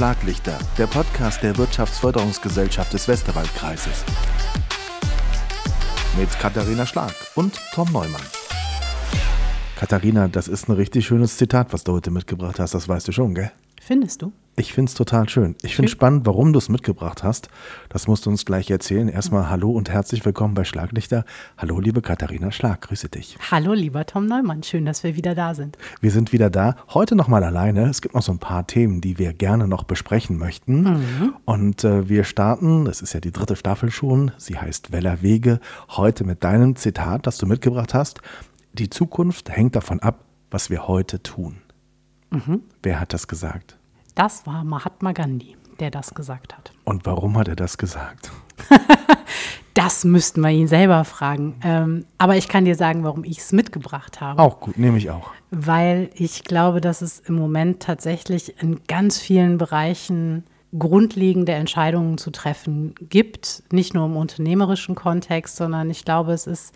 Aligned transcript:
Schlaglichter, 0.00 0.56
der 0.78 0.86
Podcast 0.86 1.42
der 1.42 1.58
Wirtschaftsförderungsgesellschaft 1.58 2.90
des 2.94 3.06
Westerwaldkreises. 3.06 4.02
Mit 6.18 6.30
Katharina 6.38 6.86
Schlag 6.86 7.12
und 7.34 7.60
Tom 7.74 7.92
Neumann. 7.92 8.22
Katharina, 9.76 10.28
das 10.28 10.48
ist 10.48 10.70
ein 10.70 10.72
richtig 10.76 11.06
schönes 11.06 11.36
Zitat, 11.36 11.74
was 11.74 11.84
du 11.84 11.92
heute 11.92 12.10
mitgebracht 12.10 12.58
hast, 12.58 12.72
das 12.72 12.88
weißt 12.88 13.08
du 13.08 13.12
schon, 13.12 13.34
gell? 13.34 13.52
Findest 13.90 14.22
du? 14.22 14.32
Ich 14.54 14.72
finde 14.72 14.88
es 14.88 14.94
total 14.94 15.28
schön. 15.28 15.56
Ich 15.62 15.74
finde 15.74 15.90
spannend, 15.90 16.24
warum 16.24 16.52
du 16.52 16.60
es 16.60 16.68
mitgebracht 16.68 17.24
hast. 17.24 17.48
Das 17.88 18.06
musst 18.06 18.24
du 18.24 18.30
uns 18.30 18.44
gleich 18.44 18.70
erzählen. 18.70 19.08
Erstmal 19.08 19.50
hallo 19.50 19.72
und 19.72 19.90
herzlich 19.90 20.24
willkommen 20.24 20.54
bei 20.54 20.62
Schlaglichter. 20.62 21.24
Hallo, 21.58 21.80
liebe 21.80 22.00
Katharina 22.00 22.52
Schlag, 22.52 22.82
grüße 22.82 23.08
dich. 23.08 23.36
Hallo, 23.50 23.72
lieber 23.72 24.06
Tom 24.06 24.26
Neumann, 24.26 24.62
schön, 24.62 24.84
dass 24.84 25.02
wir 25.02 25.16
wieder 25.16 25.34
da 25.34 25.56
sind. 25.56 25.76
Wir 26.00 26.12
sind 26.12 26.32
wieder 26.32 26.50
da. 26.50 26.76
Heute 26.90 27.16
nochmal 27.16 27.42
alleine. 27.42 27.90
Es 27.90 28.00
gibt 28.00 28.14
noch 28.14 28.22
so 28.22 28.30
ein 28.30 28.38
paar 28.38 28.64
Themen, 28.64 29.00
die 29.00 29.18
wir 29.18 29.32
gerne 29.32 29.66
noch 29.66 29.82
besprechen 29.82 30.38
möchten. 30.38 30.82
Mhm. 30.82 31.34
Und 31.44 31.82
äh, 31.82 32.08
wir 32.08 32.22
starten, 32.22 32.84
das 32.84 33.02
ist 33.02 33.12
ja 33.12 33.18
die 33.18 33.32
dritte 33.32 33.56
Staffel 33.56 33.90
schon. 33.90 34.30
Sie 34.36 34.56
heißt 34.56 34.92
Weller 34.92 35.20
Wege. 35.20 35.58
Heute 35.88 36.22
mit 36.22 36.44
deinem 36.44 36.76
Zitat, 36.76 37.26
das 37.26 37.38
du 37.38 37.46
mitgebracht 37.46 37.92
hast. 37.92 38.20
Die 38.72 38.88
Zukunft 38.88 39.50
hängt 39.50 39.74
davon 39.74 39.98
ab, 39.98 40.26
was 40.48 40.70
wir 40.70 40.86
heute 40.86 41.24
tun. 41.24 41.56
Mhm. 42.30 42.62
Wer 42.84 43.00
hat 43.00 43.12
das 43.12 43.26
gesagt? 43.26 43.79
Das 44.20 44.46
war 44.46 44.64
Mahatma 44.64 45.12
Gandhi, 45.12 45.56
der 45.78 45.90
das 45.90 46.12
gesagt 46.12 46.54
hat. 46.54 46.72
Und 46.84 47.06
warum 47.06 47.38
hat 47.38 47.48
er 47.48 47.56
das 47.56 47.78
gesagt? 47.78 48.30
das 49.72 50.04
müssten 50.04 50.42
wir 50.42 50.50
ihn 50.50 50.68
selber 50.68 51.06
fragen. 51.06 51.58
Ähm, 51.64 52.04
aber 52.18 52.36
ich 52.36 52.46
kann 52.46 52.66
dir 52.66 52.74
sagen, 52.74 53.02
warum 53.02 53.24
ich 53.24 53.38
es 53.38 53.52
mitgebracht 53.52 54.20
habe. 54.20 54.42
Auch 54.42 54.60
gut, 54.60 54.76
nehme 54.76 54.98
ich 54.98 55.08
auch. 55.08 55.30
Weil 55.50 56.10
ich 56.12 56.44
glaube, 56.44 56.82
dass 56.82 57.00
es 57.00 57.18
im 57.20 57.34
Moment 57.34 57.80
tatsächlich 57.80 58.60
in 58.60 58.80
ganz 58.86 59.18
vielen 59.18 59.56
Bereichen 59.56 60.44
grundlegende 60.78 61.52
Entscheidungen 61.52 62.18
zu 62.18 62.30
treffen 62.30 62.94
gibt. 63.00 63.62
Nicht 63.72 63.94
nur 63.94 64.04
im 64.04 64.18
unternehmerischen 64.18 64.96
Kontext, 64.96 65.56
sondern 65.56 65.88
ich 65.88 66.04
glaube, 66.04 66.34
es 66.34 66.46
ist 66.46 66.74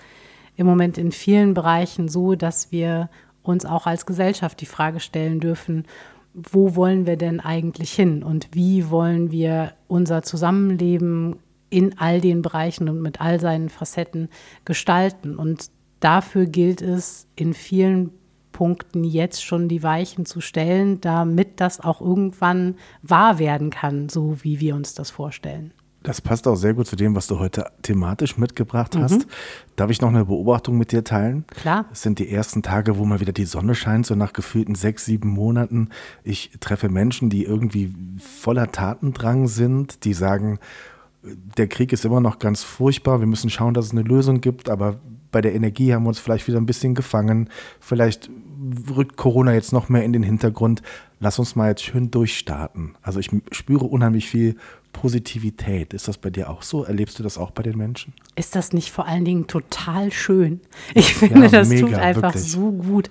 im 0.57 0.65
Moment 0.67 0.97
in 0.97 1.13
vielen 1.13 1.53
Bereichen 1.53 2.09
so, 2.09 2.37
dass 2.37 2.73
wir 2.73 3.11
uns 3.43 3.67
auch 3.67 3.87
als 3.87 4.07
Gesellschaft 4.07 4.63
die 4.63 4.67
Frage 4.67 4.99
stellen 4.99 5.41
dürfen, 5.41 5.85
wo 6.35 6.75
wollen 6.75 7.07
wir 7.07 7.17
denn 7.17 7.41
eigentlich 7.41 7.93
hin 7.93 8.23
und 8.23 8.49
wie 8.53 8.91
wollen 8.91 9.31
wir 9.31 9.75
unser 9.87 10.23
Zusammenleben 10.23 11.37
in 11.71 11.99
all 11.99 12.21
den 12.21 12.43
Bereichen 12.43 12.89
und 12.89 13.01
mit 13.01 13.21
all 13.21 13.41
seinen 13.41 13.69
Facetten 13.69 14.29
gestalten. 14.65 15.37
Und 15.37 15.71
dafür 15.99 16.47
gilt 16.47 16.83
es 16.83 17.27
in 17.35 17.55
vielen 17.55 18.13
Punkten 18.53 19.03
jetzt 19.03 19.45
schon 19.45 19.69
die 19.69 19.83
Weichen 19.83 20.27
zu 20.27 20.41
stellen, 20.41 21.01
damit 21.01 21.61
das 21.61 21.81
auch 21.81 22.01
irgendwann 22.01 22.77
wahr 23.03 23.41
werden 23.41 23.71
kann, 23.71 24.09
so 24.09 24.43
wie 24.45 24.61
wir 24.61 24.77
uns 24.77 24.95
das 24.95 25.11
vorstellen. 25.11 25.75
Das 26.05 26.21
passt 26.21 26.47
auch 26.47 26.55
sehr 26.55 26.75
gut 26.75 26.87
zu 26.87 26.97
dem, 26.97 27.17
was 27.17 27.27
du 27.27 27.39
heute 27.39 27.65
thematisch 27.81 28.37
mitgebracht 28.37 28.95
hast. 28.95 29.21
Mhm. 29.21 29.31
Darf 29.75 29.91
ich 29.91 30.03
noch 30.03 30.11
eine 30.11 30.27
Beobachtung 30.27 30.77
mit 30.77 30.93
dir 30.93 31.03
teilen? 31.03 31.47
Klar. 31.47 31.87
Es 31.93 32.03
sind 32.03 32.19
die 32.19 32.31
ersten 32.31 32.63
Tage, 32.63 32.99
wo 32.99 33.07
mal 33.07 33.21
wieder 33.21 33.33
die 33.33 33.47
Sonne 33.47 33.75
scheint, 33.75 34.05
so 34.05 34.15
nach 34.15 34.35
gefühlten 34.35 34.75
sechs, 34.75 35.07
sieben 35.07 35.31
Monaten. 35.31 35.89
Ich 36.23 36.51
treffe 36.61 36.91
Menschen, 36.91 37.31
die 37.31 37.45
irgendwie 37.45 37.95
voller 38.19 38.71
Tatendrang 38.71 39.49
sind, 39.49 40.05
die 40.05 40.13
sagen, 40.13 40.59
der 41.57 41.69
Krieg 41.69 41.91
ist 41.91 42.05
immer 42.05 42.21
noch 42.21 42.39
ganz 42.39 42.63
furchtbar, 42.63 43.21
wir 43.21 43.27
müssen 43.27 43.49
schauen, 43.49 43.73
dass 43.73 43.87
es 43.87 43.93
eine 43.93 44.03
Lösung 44.03 44.43
gibt, 44.43 44.69
aber 44.69 45.01
bei 45.33 45.41
der 45.41 45.55
Energie 45.55 45.95
haben 45.95 46.03
wir 46.03 46.09
uns 46.09 46.19
vielleicht 46.19 46.47
wieder 46.49 46.59
ein 46.59 46.67
bisschen 46.67 46.95
gefangen. 46.95 47.49
Vielleicht 47.81 48.31
rückt 48.95 49.17
Corona 49.17 49.55
jetzt 49.55 49.73
noch 49.73 49.89
mehr 49.89 50.05
in 50.05 50.13
den 50.13 50.23
Hintergrund. 50.23 50.83
Lass 51.19 51.39
uns 51.39 51.57
mal 51.57 51.71
jetzt 51.71 51.83
schön 51.83 52.11
durchstarten. 52.11 52.95
Also 53.01 53.21
ich 53.21 53.31
spüre 53.53 53.87
unheimlich 53.87 54.29
viel 54.29 54.57
Positivität. 54.95 55.93
Ist 55.93 56.09
das 56.09 56.17
bei 56.17 56.31
dir 56.31 56.49
auch 56.49 56.63
so? 56.63 56.85
Erlebst 56.85 57.19
du 57.19 57.23
das 57.23 57.37
auch 57.37 57.51
bei 57.51 57.63
den 57.63 57.77
Menschen? 57.77 58.15
Ist 58.37 58.57
das 58.57 58.73
nicht 58.73 58.91
vor 58.91 59.07
allen 59.07 59.27
Dingen 59.27 59.47
total 59.47 60.11
schön? 60.11 60.61
Ich 60.95 61.15
finde, 61.15 61.43
ja, 61.43 61.49
das 61.49 61.69
mega, 61.69 61.87
tut 61.87 61.95
einfach 61.97 62.35
wirklich. 62.35 62.51
so 62.51 62.73
gut, 62.73 63.11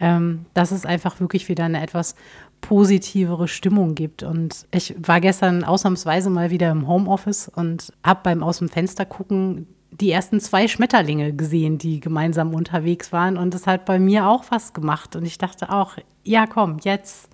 ähm, 0.00 0.46
dass 0.54 0.70
es 0.70 0.86
einfach 0.86 1.20
wirklich 1.20 1.48
wieder 1.50 1.64
eine 1.64 1.82
etwas 1.82 2.14
positivere 2.62 3.48
Stimmung 3.48 3.94
gibt. 3.94 4.22
Und 4.22 4.66
ich 4.70 4.94
war 4.98 5.20
gestern 5.20 5.64
ausnahmsweise 5.64 6.30
mal 6.30 6.50
wieder 6.50 6.70
im 6.70 6.88
Homeoffice 6.88 7.48
und 7.54 7.92
habe 8.02 8.20
beim 8.22 8.42
Aus 8.42 8.58
dem 8.58 8.70
Fenster 8.70 9.04
gucken 9.04 9.66
die 9.90 10.10
ersten 10.10 10.40
zwei 10.40 10.66
Schmetterlinge 10.66 11.34
gesehen, 11.34 11.78
die 11.78 12.00
gemeinsam 12.00 12.54
unterwegs 12.54 13.12
waren. 13.12 13.36
Und 13.36 13.52
das 13.52 13.66
hat 13.66 13.84
bei 13.84 13.98
mir 13.98 14.28
auch 14.28 14.44
was 14.50 14.72
gemacht. 14.72 15.14
Und 15.16 15.26
ich 15.26 15.38
dachte 15.38 15.70
auch, 15.70 15.96
ja 16.22 16.46
komm, 16.46 16.78
jetzt, 16.82 17.28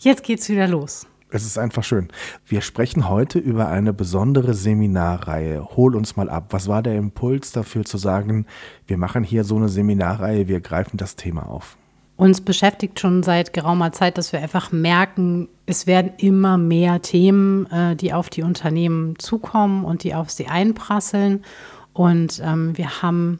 jetzt 0.00 0.24
geht's 0.24 0.48
wieder 0.48 0.66
los. 0.66 1.06
Es 1.30 1.44
ist 1.44 1.58
einfach 1.58 1.84
schön. 1.84 2.08
Wir 2.46 2.62
sprechen 2.62 3.08
heute 3.08 3.38
über 3.38 3.68
eine 3.68 3.92
besondere 3.92 4.54
Seminarreihe. 4.54 5.76
Hol 5.76 5.94
uns 5.94 6.16
mal 6.16 6.30
ab. 6.30 6.46
Was 6.50 6.68
war 6.68 6.82
der 6.82 6.96
Impuls 6.96 7.52
dafür 7.52 7.84
zu 7.84 7.98
sagen, 7.98 8.46
wir 8.86 8.96
machen 8.96 9.24
hier 9.24 9.44
so 9.44 9.56
eine 9.56 9.68
Seminarreihe, 9.68 10.48
wir 10.48 10.60
greifen 10.60 10.96
das 10.96 11.16
Thema 11.16 11.46
auf? 11.48 11.76
Uns 12.16 12.40
beschäftigt 12.40 12.98
schon 12.98 13.22
seit 13.22 13.52
geraumer 13.52 13.92
Zeit, 13.92 14.18
dass 14.18 14.32
wir 14.32 14.40
einfach 14.40 14.72
merken, 14.72 15.48
es 15.66 15.86
werden 15.86 16.12
immer 16.16 16.56
mehr 16.56 17.00
Themen, 17.02 17.66
äh, 17.70 17.94
die 17.94 18.12
auf 18.12 18.30
die 18.30 18.42
Unternehmen 18.42 19.18
zukommen 19.18 19.84
und 19.84 20.04
die 20.04 20.14
auf 20.14 20.30
sie 20.30 20.46
einprasseln. 20.46 21.44
Und 21.92 22.40
ähm, 22.42 22.76
wir 22.76 23.02
haben 23.02 23.38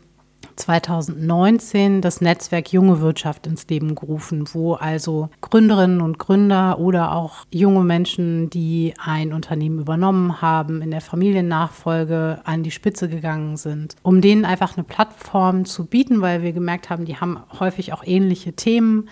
2019 0.59 2.01
das 2.01 2.21
Netzwerk 2.21 2.73
Junge 2.73 3.01
Wirtschaft 3.01 3.47
ins 3.47 3.67
Leben 3.69 3.95
gerufen, 3.95 4.45
wo 4.53 4.75
also 4.75 5.31
Gründerinnen 5.41 6.01
und 6.01 6.19
Gründer 6.19 6.79
oder 6.79 7.13
auch 7.15 7.47
junge 7.51 7.85
Menschen, 7.85 8.51
die 8.51 8.95
ein 9.03 9.33
Unternehmen 9.33 9.79
übernommen 9.79 10.43
haben, 10.43 10.83
in 10.83 10.91
der 10.91 11.01
Familiennachfolge 11.01 12.41
an 12.45 12.63
die 12.63 12.71
Spitze 12.71 13.09
gegangen 13.09 13.57
sind, 13.57 13.97
um 14.03 14.21
denen 14.21 14.45
einfach 14.45 14.77
eine 14.77 14.85
Plattform 14.85 15.65
zu 15.65 15.87
bieten, 15.87 16.21
weil 16.21 16.43
wir 16.43 16.53
gemerkt 16.53 16.91
haben, 16.91 17.05
die 17.05 17.17
haben 17.17 17.39
häufig 17.59 17.93
auch 17.93 18.05
ähnliche 18.05 18.53
Themen 18.53 19.09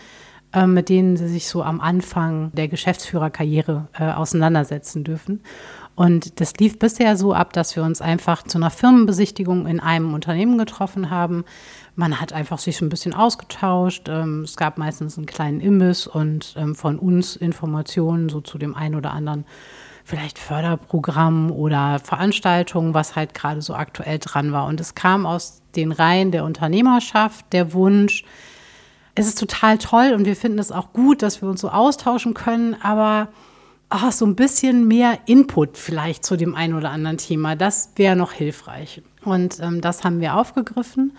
äh, 0.53 0.67
mit 0.67 0.89
denen 0.89 1.17
sie 1.17 1.29
sich 1.29 1.49
so 1.49 1.63
am 1.63 1.81
Anfang 1.81 2.51
der 2.53 2.69
Geschäftsführerkarriere 2.69 3.89
äh, 3.99 4.05
auseinandersetzen 4.13 5.05
dürfen. 5.05 5.43
Und 5.97 6.41
das 6.41 6.55
lief 6.59 6.79
bisher 6.79 7.17
so 7.17 7.33
ab, 7.33 7.55
dass 7.55 7.75
wir 7.75 7.83
uns 7.83 8.03
einfach 8.03 8.43
zu 8.43 8.59
einer 8.59 8.71
Firmenbesichtigung 8.71 9.67
in 9.67 9.81
einem 9.81 10.13
Unternehmen 10.13 10.59
getroffen 10.59 11.09
haben. 11.11 11.45
Man 11.95 12.21
hat 12.21 12.35
einfach 12.35 12.59
sich 12.59 12.81
ein 12.83 12.91
bisschen 12.91 13.15
ausgetauscht. 13.15 14.09
Ähm, 14.09 14.43
es 14.43 14.57
gab 14.57 14.77
meistens 14.77 15.17
einen 15.17 15.27
kleinen 15.27 15.61
Imbiss 15.61 16.07
und 16.07 16.55
ähm, 16.59 16.75
von 16.75 16.99
uns 16.99 17.35
Informationen 17.35 18.29
so 18.29 18.43
zu 18.43 18.59
dem 18.59 18.75
einen 18.75 18.95
oder 18.95 19.13
anderen 19.13 19.47
vielleicht 20.05 20.39
Förderprogramm 20.39 21.51
oder 21.51 21.99
Veranstaltung, 21.99 22.95
was 22.95 23.17
halt 23.17 23.35
gerade 23.35 23.63
so 23.63 23.75
aktuell 23.75 24.19
dran 24.21 24.53
war. 24.53 24.67
Und 24.67 24.81
es 24.81 24.95
kam 24.95 25.27
aus 25.27 25.63
den 25.75 25.91
Reihen 25.91 26.31
der 26.31 26.45
Unternehmerschaft 26.45 27.53
der 27.53 27.73
Wunsch, 27.73 28.23
es 29.19 29.27
ist 29.27 29.41
total 29.41 29.79
toll 29.79 30.13
und 30.15 30.27
wir 30.27 30.37
finden 30.37 30.59
es 30.59 30.71
auch 30.71 30.93
gut, 30.93 31.23
dass 31.23 31.41
wir 31.41 31.49
uns 31.49 31.63
so 31.63 31.71
austauschen 31.71 32.35
können, 32.35 32.77
aber 32.83 33.29
ach, 33.89 34.13
so 34.13 34.27
ein 34.27 34.37
bisschen 34.37 34.89
mehr 34.89 35.19
Input 35.27 35.77
vielleicht 35.77 36.25
zu 36.25 36.37
dem 36.37 36.55
einen 36.55 36.75
oder 36.75 36.91
anderen 36.91 37.19
Thema. 37.19 37.57
Das 37.57 37.93
wäre 37.97 38.17
noch 38.17 38.33
hilfreich. 38.33 39.03
Und 39.25 39.61
ähm, 39.61 39.81
das 39.81 40.05
haben 40.05 40.21
wir 40.21 40.37
aufgegriffen 40.37 41.13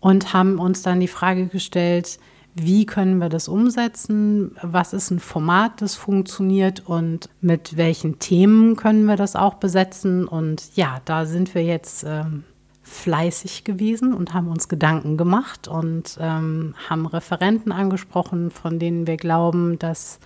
und 0.00 0.32
haben 0.32 0.58
uns 0.58 0.82
dann 0.82 1.00
die 1.00 1.08
Frage 1.08 1.46
gestellt, 1.46 2.18
wie 2.58 2.86
können 2.86 3.18
wir 3.18 3.28
das 3.28 3.48
umsetzen? 3.48 4.56
Was 4.62 4.94
ist 4.94 5.10
ein 5.10 5.20
Format, 5.20 5.82
das 5.82 5.94
funktioniert 5.94 6.80
und 6.86 7.28
mit 7.42 7.76
welchen 7.76 8.18
Themen 8.18 8.76
können 8.76 9.04
wir 9.04 9.16
das 9.16 9.36
auch 9.36 9.54
besetzen? 9.54 10.26
Und 10.26 10.74
ja, 10.74 11.02
da 11.04 11.26
sind 11.26 11.54
wir 11.54 11.62
jetzt 11.62 12.04
ähm, 12.08 12.44
fleißig 12.82 13.64
gewesen 13.64 14.14
und 14.14 14.32
haben 14.32 14.48
uns 14.48 14.68
Gedanken 14.68 15.18
gemacht 15.18 15.68
und 15.68 16.16
ähm, 16.18 16.74
haben 16.88 17.04
Referenten 17.04 17.72
angesprochen, 17.72 18.50
von 18.50 18.78
denen 18.78 19.06
wir 19.06 19.18
glauben, 19.18 19.78
dass 19.78 20.18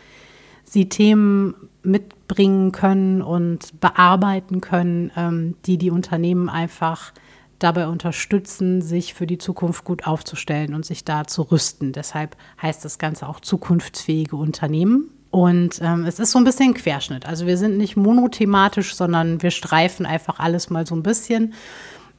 sie 0.63 0.89
Themen 0.89 1.55
mitbringen 1.83 2.73
können 2.73 3.23
und 3.23 3.81
bearbeiten 3.81 4.61
können, 4.61 5.11
ähm, 5.17 5.57
die 5.67 5.79
die 5.79 5.91
Unternehmen 5.91 6.49
einfach 6.49 7.13
dabei 7.59 7.89
unterstützen, 7.89 8.83
sich 8.83 9.15
für 9.15 9.27
die 9.27 9.39
Zukunft 9.39 9.85
gut 9.85 10.07
aufzustellen 10.07 10.75
und 10.75 10.85
sich 10.85 11.05
da 11.05 11.27
zu 11.27 11.43
rüsten. 11.43 11.93
Deshalb 11.93 12.37
heißt 12.61 12.85
das 12.85 12.99
Ganze 12.99 13.29
auch 13.29 13.41
zukunftsfähige 13.41 14.37
Unternehmen. 14.37 15.11
Und 15.31 15.79
ähm, 15.81 16.05
es 16.07 16.19
ist 16.19 16.33
so 16.33 16.39
ein 16.39 16.45
bisschen 16.45 16.75
Querschnitt. 16.75 17.27
Also 17.27 17.47
wir 17.47 17.57
sind 17.57 17.77
nicht 17.77 17.97
monothematisch, 17.97 18.95
sondern 18.95 19.43
wir 19.43 19.53
streifen 19.53 20.05
einfach 20.05 20.41
alles 20.41 20.71
mal 20.71 20.87
so 20.87 20.97
ein 20.97 21.05
bisschen. 21.05 21.55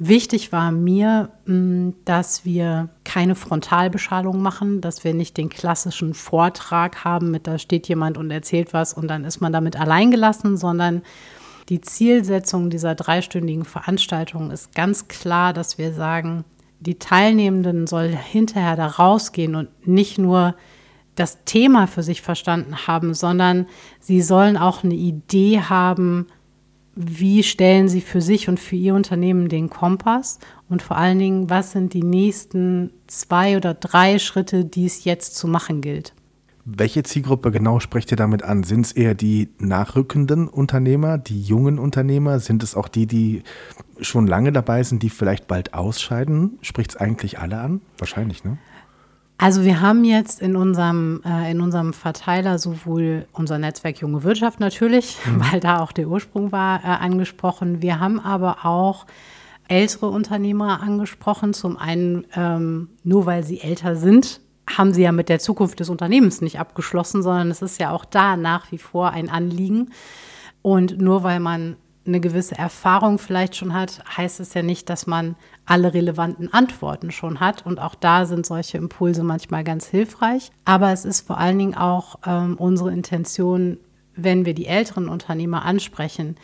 Wichtig 0.03 0.51
war 0.51 0.71
mir, 0.71 1.29
mm, 1.45 1.91
dass 2.05 2.43
wir 2.43 2.89
keine 3.03 3.35
Frontalbeschallung 3.35 4.41
machen, 4.41 4.81
dass 4.81 5.03
wir 5.03 5.13
nicht 5.13 5.37
den 5.37 5.49
klassischen 5.49 6.15
Vortrag 6.15 7.05
haben, 7.05 7.29
mit 7.29 7.45
da 7.45 7.59
steht 7.59 7.87
jemand 7.87 8.17
und 8.17 8.31
erzählt 8.31 8.73
was 8.73 8.95
und 8.95 9.07
dann 9.07 9.25
ist 9.25 9.41
man 9.41 9.53
damit 9.53 9.79
alleingelassen, 9.79 10.57
sondern 10.57 11.03
die 11.69 11.81
Zielsetzung 11.81 12.71
dieser 12.71 12.95
dreistündigen 12.95 13.63
Veranstaltung 13.63 14.49
ist 14.49 14.73
ganz 14.73 15.07
klar, 15.07 15.53
dass 15.53 15.77
wir 15.77 15.93
sagen, 15.93 16.45
die 16.79 16.97
Teilnehmenden 16.97 17.85
sollen 17.85 18.17
hinterher 18.17 18.75
da 18.75 18.87
rausgehen 18.87 19.53
und 19.53 19.87
nicht 19.87 20.17
nur 20.17 20.55
das 21.13 21.43
Thema 21.45 21.85
für 21.85 22.01
sich 22.01 22.23
verstanden 22.23 22.87
haben, 22.87 23.13
sondern 23.13 23.67
sie 23.99 24.23
sollen 24.23 24.57
auch 24.57 24.83
eine 24.83 24.95
Idee 24.95 25.61
haben, 25.61 26.25
wie 26.95 27.43
stellen 27.43 27.87
sie 27.87 28.01
für 28.01 28.21
sich 28.21 28.49
und 28.49 28.59
für 28.59 28.75
ihr 28.75 28.95
Unternehmen 28.95 29.47
den 29.47 29.69
Kompass 29.69 30.39
und 30.69 30.81
vor 30.81 30.97
allen 30.97 31.19
Dingen, 31.19 31.49
was 31.49 31.71
sind 31.71 31.93
die 31.93 32.03
nächsten 32.03 32.91
zwei 33.07 33.57
oder 33.57 33.73
drei 33.73 34.19
Schritte, 34.19 34.65
die 34.65 34.85
es 34.85 35.03
jetzt 35.05 35.35
zu 35.35 35.47
machen 35.47 35.81
gilt. 35.81 36.13
Welche 36.63 37.01
Zielgruppe 37.01 37.51
genau 37.51 37.79
sprecht 37.79 38.11
ihr 38.11 38.17
damit 38.17 38.43
an? 38.43 38.63
Sind 38.63 38.85
es 38.85 38.91
eher 38.91 39.15
die 39.15 39.49
nachrückenden 39.57 40.47
Unternehmer, 40.47 41.17
die 41.17 41.41
jungen 41.41 41.79
Unternehmer? 41.79 42.39
Sind 42.39 42.61
es 42.61 42.75
auch 42.75 42.87
die, 42.87 43.07
die 43.07 43.41
schon 43.99 44.27
lange 44.27 44.51
dabei 44.51 44.83
sind, 44.83 45.01
die 45.01 45.09
vielleicht 45.09 45.47
bald 45.47 45.73
ausscheiden? 45.73 46.59
Spricht 46.61 46.91
es 46.91 46.97
eigentlich 46.97 47.39
alle 47.39 47.59
an? 47.59 47.81
Wahrscheinlich, 47.97 48.43
ne? 48.43 48.57
Also 49.41 49.63
wir 49.63 49.81
haben 49.81 50.03
jetzt 50.03 50.39
in 50.39 50.55
unserem, 50.55 51.23
äh, 51.25 51.49
in 51.49 51.61
unserem 51.61 51.93
Verteiler 51.93 52.59
sowohl 52.59 53.25
unser 53.31 53.57
Netzwerk 53.57 53.99
Junge 53.99 54.21
Wirtschaft 54.21 54.59
natürlich, 54.59 55.17
mhm. 55.25 55.41
weil 55.51 55.59
da 55.59 55.79
auch 55.79 55.91
der 55.91 56.07
Ursprung 56.07 56.51
war, 56.51 56.83
äh, 56.83 56.87
angesprochen. 56.87 57.81
Wir 57.81 57.99
haben 57.99 58.19
aber 58.19 58.67
auch 58.67 59.07
ältere 59.67 60.09
Unternehmer 60.09 60.83
angesprochen. 60.83 61.55
Zum 61.55 61.75
einen, 61.75 62.27
ähm, 62.35 62.89
nur 63.03 63.25
weil 63.25 63.43
sie 63.43 63.61
älter 63.61 63.95
sind, 63.95 64.41
haben 64.69 64.93
sie 64.93 65.01
ja 65.01 65.11
mit 65.11 65.27
der 65.27 65.39
Zukunft 65.39 65.79
des 65.79 65.89
Unternehmens 65.89 66.41
nicht 66.41 66.59
abgeschlossen, 66.59 67.23
sondern 67.23 67.49
es 67.49 67.63
ist 67.63 67.79
ja 67.79 67.89
auch 67.89 68.05
da 68.05 68.37
nach 68.37 68.71
wie 68.71 68.77
vor 68.77 69.09
ein 69.09 69.27
Anliegen. 69.27 69.89
Und 70.61 71.01
nur 71.01 71.23
weil 71.23 71.39
man 71.39 71.77
eine 72.05 72.19
gewisse 72.19 72.57
Erfahrung 72.57 73.19
vielleicht 73.19 73.55
schon 73.55 73.73
hat, 73.73 74.03
heißt 74.17 74.39
es 74.39 74.53
ja 74.53 74.63
nicht, 74.63 74.89
dass 74.89 75.05
man 75.05 75.35
alle 75.65 75.93
relevanten 75.93 76.51
Antworten 76.51 77.11
schon 77.11 77.39
hat. 77.39 77.65
Und 77.65 77.79
auch 77.79 77.95
da 77.95 78.25
sind 78.25 78.45
solche 78.45 78.77
Impulse 78.77 79.23
manchmal 79.23 79.63
ganz 79.63 79.85
hilfreich. 79.85 80.51
Aber 80.65 80.91
es 80.91 81.05
ist 81.05 81.27
vor 81.27 81.37
allen 81.37 81.59
Dingen 81.59 81.75
auch 81.75 82.19
ähm, 82.25 82.55
unsere 82.57 82.91
Intention, 82.91 83.77
wenn 84.15 84.45
wir 84.45 84.53
die 84.53 84.65
älteren 84.65 85.09
Unternehmer 85.09 85.63
ansprechen, 85.63 86.35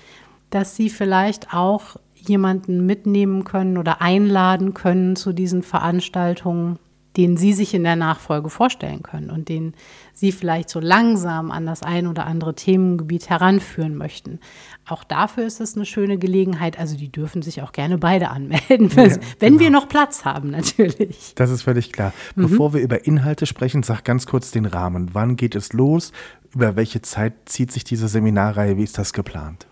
dass 0.49 0.75
sie 0.75 0.89
vielleicht 0.89 1.53
auch 1.53 1.97
jemanden 2.13 2.85
mitnehmen 2.85 3.43
können 3.43 3.77
oder 3.77 4.01
einladen 4.01 4.73
können 4.73 5.15
zu 5.15 5.33
diesen 5.33 5.63
Veranstaltungen, 5.63 6.79
den 7.17 7.35
Sie 7.35 7.51
sich 7.51 7.73
in 7.73 7.83
der 7.83 7.95
Nachfolge 7.95 8.49
vorstellen 8.49 9.01
können 9.01 9.31
und 9.31 9.49
den 9.49 9.73
Sie 10.13 10.31
vielleicht 10.31 10.69
so 10.69 10.79
langsam 10.79 11.51
an 11.51 11.65
das 11.65 11.83
ein 11.83 12.07
oder 12.07 12.25
andere 12.25 12.55
Themengebiet 12.55 13.29
heranführen 13.29 13.95
möchten. 13.95 14.39
Auch 14.87 15.03
dafür 15.03 15.45
ist 15.45 15.59
es 15.59 15.75
eine 15.75 15.85
schöne 15.85 16.17
Gelegenheit. 16.17 16.79
Also 16.79 16.95
die 16.95 17.11
dürfen 17.11 17.41
sich 17.41 17.61
auch 17.61 17.71
gerne 17.71 17.97
beide 17.97 18.29
anmelden, 18.29 18.89
ja, 18.95 19.15
wenn 19.39 19.53
genau. 19.53 19.59
wir 19.59 19.69
noch 19.71 19.89
Platz 19.89 20.25
haben 20.25 20.51
natürlich. 20.51 21.33
Das 21.35 21.49
ist 21.49 21.63
völlig 21.63 21.91
klar. 21.91 22.13
Mhm. 22.35 22.43
Bevor 22.43 22.73
wir 22.73 22.81
über 22.81 23.05
Inhalte 23.05 23.47
sprechen, 23.47 23.83
sag 23.83 24.03
ganz 24.05 24.27
kurz 24.27 24.51
den 24.51 24.65
Rahmen. 24.65 25.09
Wann 25.13 25.35
geht 25.35 25.55
es 25.55 25.73
los? 25.73 26.11
Über 26.53 26.75
welche 26.75 27.01
Zeit 27.01 27.33
zieht 27.45 27.71
sich 27.71 27.83
diese 27.83 28.07
Seminarreihe? 28.07 28.77
Wie 28.77 28.83
ist 28.83 28.97
das 28.97 29.11
geplant? 29.11 29.67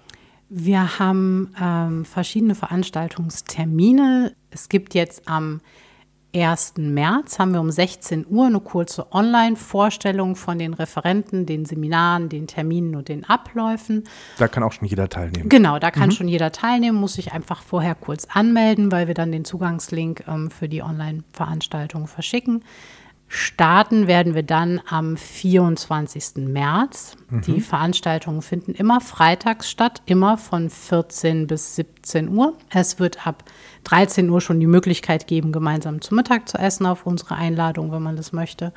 Wir 0.49 0.99
haben 0.99 1.49
ähm, 1.59 2.05
verschiedene 2.05 2.55
Veranstaltungstermine. 2.55 4.35
Es 4.51 4.69
gibt 4.69 4.93
jetzt 4.93 5.27
am 5.27 5.61
1. 6.35 6.73
März 6.77 7.39
haben 7.39 7.53
wir 7.53 7.61
um 7.61 7.71
16 7.71 8.25
Uhr 8.29 8.47
eine 8.47 8.59
kurze 8.59 9.11
Online-Vorstellung 9.11 10.35
von 10.35 10.59
den 10.59 10.73
Referenten, 10.73 11.45
den 11.45 11.65
Seminaren, 11.65 12.29
den 12.29 12.47
Terminen 12.47 12.95
und 12.95 13.07
den 13.07 13.23
Abläufen. 13.23 14.03
Da 14.37 14.47
kann 14.47 14.63
auch 14.63 14.73
schon 14.73 14.87
jeder 14.87 15.07
teilnehmen. 15.07 15.49
Genau, 15.49 15.79
da 15.79 15.91
kann 15.91 16.09
mhm. 16.09 16.13
schon 16.13 16.27
jeder 16.27 16.51
teilnehmen, 16.51 16.97
muss 16.99 17.13
sich 17.13 17.31
einfach 17.31 17.61
vorher 17.61 17.95
kurz 17.95 18.27
anmelden, 18.31 18.91
weil 18.91 19.07
wir 19.07 19.13
dann 19.13 19.31
den 19.31 19.45
Zugangslink 19.45 20.25
ähm, 20.27 20.51
für 20.51 20.67
die 20.67 20.81
Online-Veranstaltung 20.83 22.07
verschicken. 22.07 22.63
Starten 23.27 24.07
werden 24.07 24.35
wir 24.35 24.43
dann 24.43 24.79
am 24.87 25.17
24. 25.17 26.47
März. 26.47 27.17
Mhm. 27.29 27.41
Die 27.41 27.59
Veranstaltungen 27.59 28.41
finden 28.41 28.73
immer 28.73 29.01
freitags 29.01 29.69
statt, 29.69 30.01
immer 30.05 30.37
von 30.37 30.69
14 30.69 31.47
bis 31.47 31.75
17 31.75 32.29
Uhr. 32.29 32.53
Es 32.69 32.99
wird 32.99 33.25
ab 33.25 33.43
13 33.85 34.29
Uhr 34.29 34.41
schon 34.41 34.59
die 34.59 34.67
Möglichkeit 34.67 35.27
geben, 35.27 35.51
gemeinsam 35.51 36.01
zu 36.01 36.13
Mittag 36.13 36.49
zu 36.49 36.57
essen 36.57 36.85
auf 36.85 37.05
unsere 37.05 37.35
Einladung, 37.35 37.91
wenn 37.91 38.03
man 38.03 38.17
das 38.17 38.33
möchte. 38.33 38.73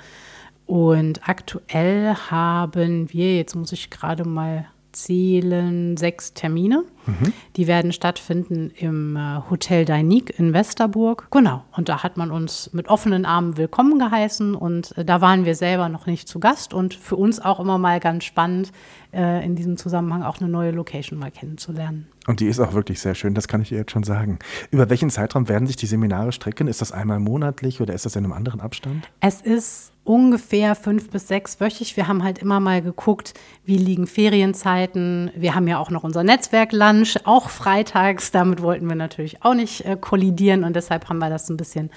Und 0.66 1.28
aktuell 1.28 2.14
haben 2.30 3.12
wir, 3.12 3.36
jetzt 3.36 3.56
muss 3.56 3.72
ich 3.72 3.90
gerade 3.90 4.24
mal 4.24 4.66
zählen 4.92 5.96
sechs 5.96 6.34
Termine. 6.34 6.84
Mhm. 7.06 7.32
Die 7.56 7.66
werden 7.66 7.92
stattfinden 7.92 8.70
im 8.76 9.16
äh, 9.16 9.40
Hotel 9.48 9.84
Deinik 9.84 10.38
in 10.38 10.52
Westerburg. 10.52 11.28
Genau. 11.30 11.64
Und 11.76 11.88
da 11.88 12.02
hat 12.02 12.16
man 12.16 12.30
uns 12.30 12.72
mit 12.72 12.88
offenen 12.88 13.24
Armen 13.24 13.56
willkommen 13.56 13.98
geheißen. 13.98 14.54
Und 14.54 14.96
äh, 14.98 15.04
da 15.04 15.20
waren 15.20 15.44
wir 15.44 15.54
selber 15.54 15.88
noch 15.88 16.06
nicht 16.06 16.28
zu 16.28 16.40
Gast. 16.40 16.74
Und 16.74 16.94
für 16.94 17.16
uns 17.16 17.40
auch 17.40 17.60
immer 17.60 17.78
mal 17.78 18.00
ganz 18.00 18.24
spannend, 18.24 18.72
äh, 19.12 19.44
in 19.44 19.56
diesem 19.56 19.76
Zusammenhang 19.76 20.22
auch 20.22 20.40
eine 20.40 20.48
neue 20.48 20.72
Location 20.72 21.18
mal 21.18 21.30
kennenzulernen. 21.30 22.08
Und 22.28 22.40
die 22.40 22.46
ist 22.46 22.60
auch 22.60 22.74
wirklich 22.74 23.00
sehr 23.00 23.14
schön, 23.14 23.32
das 23.32 23.48
kann 23.48 23.62
ich 23.62 23.72
ihr 23.72 23.78
jetzt 23.78 23.90
schon 23.90 24.02
sagen. 24.02 24.38
Über 24.70 24.90
welchen 24.90 25.08
Zeitraum 25.08 25.48
werden 25.48 25.66
sich 25.66 25.76
die 25.76 25.86
Seminare 25.86 26.30
strecken? 26.30 26.68
Ist 26.68 26.82
das 26.82 26.92
einmal 26.92 27.20
monatlich 27.20 27.80
oder 27.80 27.94
ist 27.94 28.04
das 28.04 28.16
in 28.16 28.24
einem 28.24 28.34
anderen 28.34 28.60
Abstand? 28.60 29.08
Es 29.20 29.40
ist 29.40 29.92
ungefähr 30.04 30.74
fünf 30.74 31.08
bis 31.08 31.26
sechs 31.26 31.58
wöchig. 31.58 31.96
Wir 31.96 32.06
haben 32.06 32.22
halt 32.22 32.38
immer 32.38 32.60
mal 32.60 32.82
geguckt, 32.82 33.32
wie 33.64 33.78
liegen 33.78 34.06
Ferienzeiten. 34.06 35.30
Wir 35.36 35.54
haben 35.54 35.66
ja 35.68 35.78
auch 35.78 35.88
noch 35.88 36.04
unser 36.04 36.22
Netzwerk-Lunch, 36.22 37.20
auch 37.24 37.48
freitags. 37.48 38.30
Damit 38.30 38.60
wollten 38.60 38.86
wir 38.88 38.94
natürlich 38.94 39.42
auch 39.42 39.54
nicht 39.54 39.86
äh, 39.86 39.96
kollidieren 39.98 40.64
und 40.64 40.76
deshalb 40.76 41.08
haben 41.08 41.20
wir 41.20 41.30
das 41.30 41.48
ein 41.48 41.56
bisschen 41.56 41.88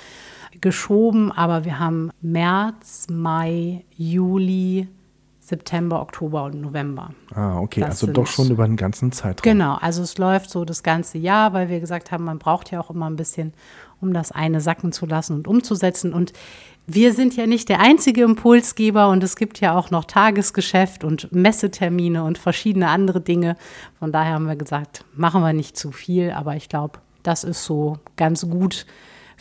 geschoben. 0.62 1.34
Aber 1.34 1.66
wir 1.66 1.77
haben 1.77 2.10
März, 2.22 3.07
Mai, 3.12 3.84
Juli, 3.98 4.88
September, 5.51 6.01
Oktober 6.01 6.45
und 6.45 6.62
November. 6.62 7.12
Ah, 7.36 7.59
okay, 7.59 7.81
das 7.81 7.89
also 7.89 8.07
doch 8.07 8.25
schon 8.25 8.50
über 8.50 8.65
den 8.65 8.77
ganzen 8.77 9.12
Zeitraum. 9.12 9.44
Genau, 9.44 9.75
also 9.75 10.01
es 10.01 10.18
läuft 10.18 10.50
so 10.50 10.63
das 10.63 10.81
ganze 10.81 11.18
Jahr, 11.18 11.51
weil 11.51 11.68
wir 11.68 11.81
gesagt 11.81 12.09
haben, 12.09 12.24
man 12.24 12.39
braucht 12.39 12.71
ja 12.71 12.80
auch 12.80 12.89
immer 12.89 13.09
ein 13.09 13.18
bisschen, 13.18 13.53
um 14.00 14.13
das 14.13 14.31
eine 14.31 14.62
sacken 14.62 14.94
zu 14.94 15.06
lassen 15.06 15.36
und 15.36 15.50
umzusetzen. 15.50 16.13
Und 16.13 16.31
wir 16.88 17.13
sind 17.13 17.36
ja 17.36 17.48
nicht 17.48 17.68
der 17.68 17.81
einzige 17.81 18.24
Impulsgeber 18.24 19.09
und 19.09 19.25
es 19.25 19.36
gibt 19.36 19.59
ja 19.59 19.77
auch 19.77 19.92
noch 19.92 20.06
Tagesgeschäft 20.06 21.03
und 21.03 21.33
Messetermine 21.33 22.24
und 22.24 22.38
verschiedene 22.38 22.88
andere 22.88 23.19
Dinge. 23.19 23.57
Von 24.00 24.13
daher 24.13 24.36
haben 24.36 24.48
wir 24.48 24.56
gesagt, 24.56 25.03
machen 25.13 25.42
wir 25.42 25.51
nicht 25.51 25.75
zu 25.75 25.92
viel, 25.92 26.31
aber 26.31 26.56
ich 26.56 26.69
glaube, 26.69 27.00
das 27.24 27.44
ist 27.44 27.65
so 27.65 27.98
ganz 28.15 28.50
gut 28.50 28.86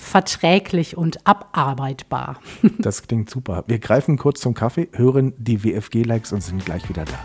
verträglich 0.01 0.97
und 0.97 1.27
abarbeitbar. 1.27 2.41
Das 2.79 3.03
klingt 3.03 3.29
super. 3.29 3.65
Wir 3.67 3.79
greifen 3.79 4.17
kurz 4.17 4.41
zum 4.41 4.55
Kaffee, 4.55 4.89
hören 4.93 5.35
die 5.37 5.63
WFG-Likes 5.63 6.33
und 6.33 6.43
sind 6.43 6.65
gleich 6.65 6.89
wieder 6.89 7.05
da. 7.05 7.19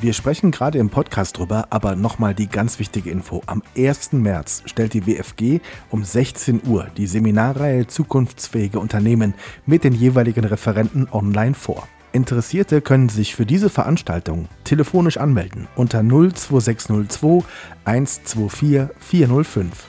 Wir 0.00 0.14
sprechen 0.14 0.50
gerade 0.50 0.78
im 0.78 0.90
Podcast 0.90 1.38
drüber, 1.38 1.68
aber 1.70 1.94
nochmal 1.94 2.34
die 2.34 2.48
ganz 2.48 2.80
wichtige 2.80 3.08
Info. 3.08 3.40
Am 3.46 3.62
1. 3.76 4.14
März 4.14 4.64
stellt 4.66 4.94
die 4.94 5.06
WFG 5.06 5.60
um 5.90 6.02
16 6.02 6.62
Uhr 6.66 6.88
die 6.96 7.06
Seminarreihe 7.06 7.86
Zukunftsfähige 7.86 8.80
Unternehmen 8.80 9.34
mit 9.64 9.84
den 9.84 9.92
jeweiligen 9.92 10.44
Referenten 10.44 11.08
online 11.12 11.54
vor. 11.54 11.86
Interessierte 12.10 12.80
können 12.80 13.10
sich 13.10 13.36
für 13.36 13.46
diese 13.46 13.70
Veranstaltung 13.70 14.48
telefonisch 14.64 15.18
anmelden 15.18 15.68
unter 15.76 16.02
02602 16.02 17.44
124 17.84 18.88
405. 18.98 19.86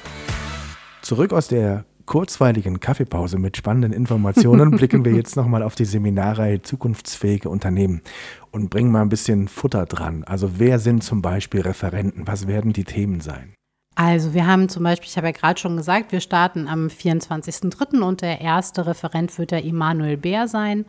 Zurück 1.04 1.34
aus 1.34 1.50
der 1.50 1.84
kurzweiligen 2.06 2.80
Kaffeepause 2.80 3.38
mit 3.38 3.58
spannenden 3.58 3.92
Informationen 3.92 4.72
blicken 4.78 5.04
wir 5.04 5.12
jetzt 5.12 5.36
nochmal 5.36 5.62
auf 5.62 5.76
die 5.76 5.84
Seminarreihe 5.84 6.62
Zukunftsfähige 6.62 7.50
Unternehmen 7.50 8.02
und 8.52 8.70
bringen 8.70 8.90
mal 8.90 9.02
ein 9.02 9.10
bisschen 9.10 9.50
Futter 9.50 9.86
dran. 9.86 10.24
Also 10.24 10.60
wer 10.60 10.80
sind 10.80 11.04
zum 11.04 11.22
Beispiel 11.22 11.60
Referenten? 11.60 12.26
Was 12.26 12.48
werden 12.48 12.72
die 12.72 12.86
Themen 12.86 13.20
sein? 13.20 13.54
Also 13.96 14.34
wir 14.34 14.48
haben 14.48 14.70
zum 14.70 14.84
Beispiel, 14.84 15.10
ich 15.10 15.18
habe 15.18 15.28
ja 15.28 15.34
gerade 15.34 15.60
schon 15.60 15.76
gesagt, 15.76 16.14
wir 16.14 16.22
starten 16.22 16.70
am 16.70 16.88
24.03. 16.88 18.02
und 18.02 18.22
der 18.22 18.40
erste 18.40 18.88
Referent 18.88 19.38
wird 19.38 19.52
der 19.52 19.66
Immanuel 19.66 20.16
Bär 20.16 20.48
sein, 20.48 20.86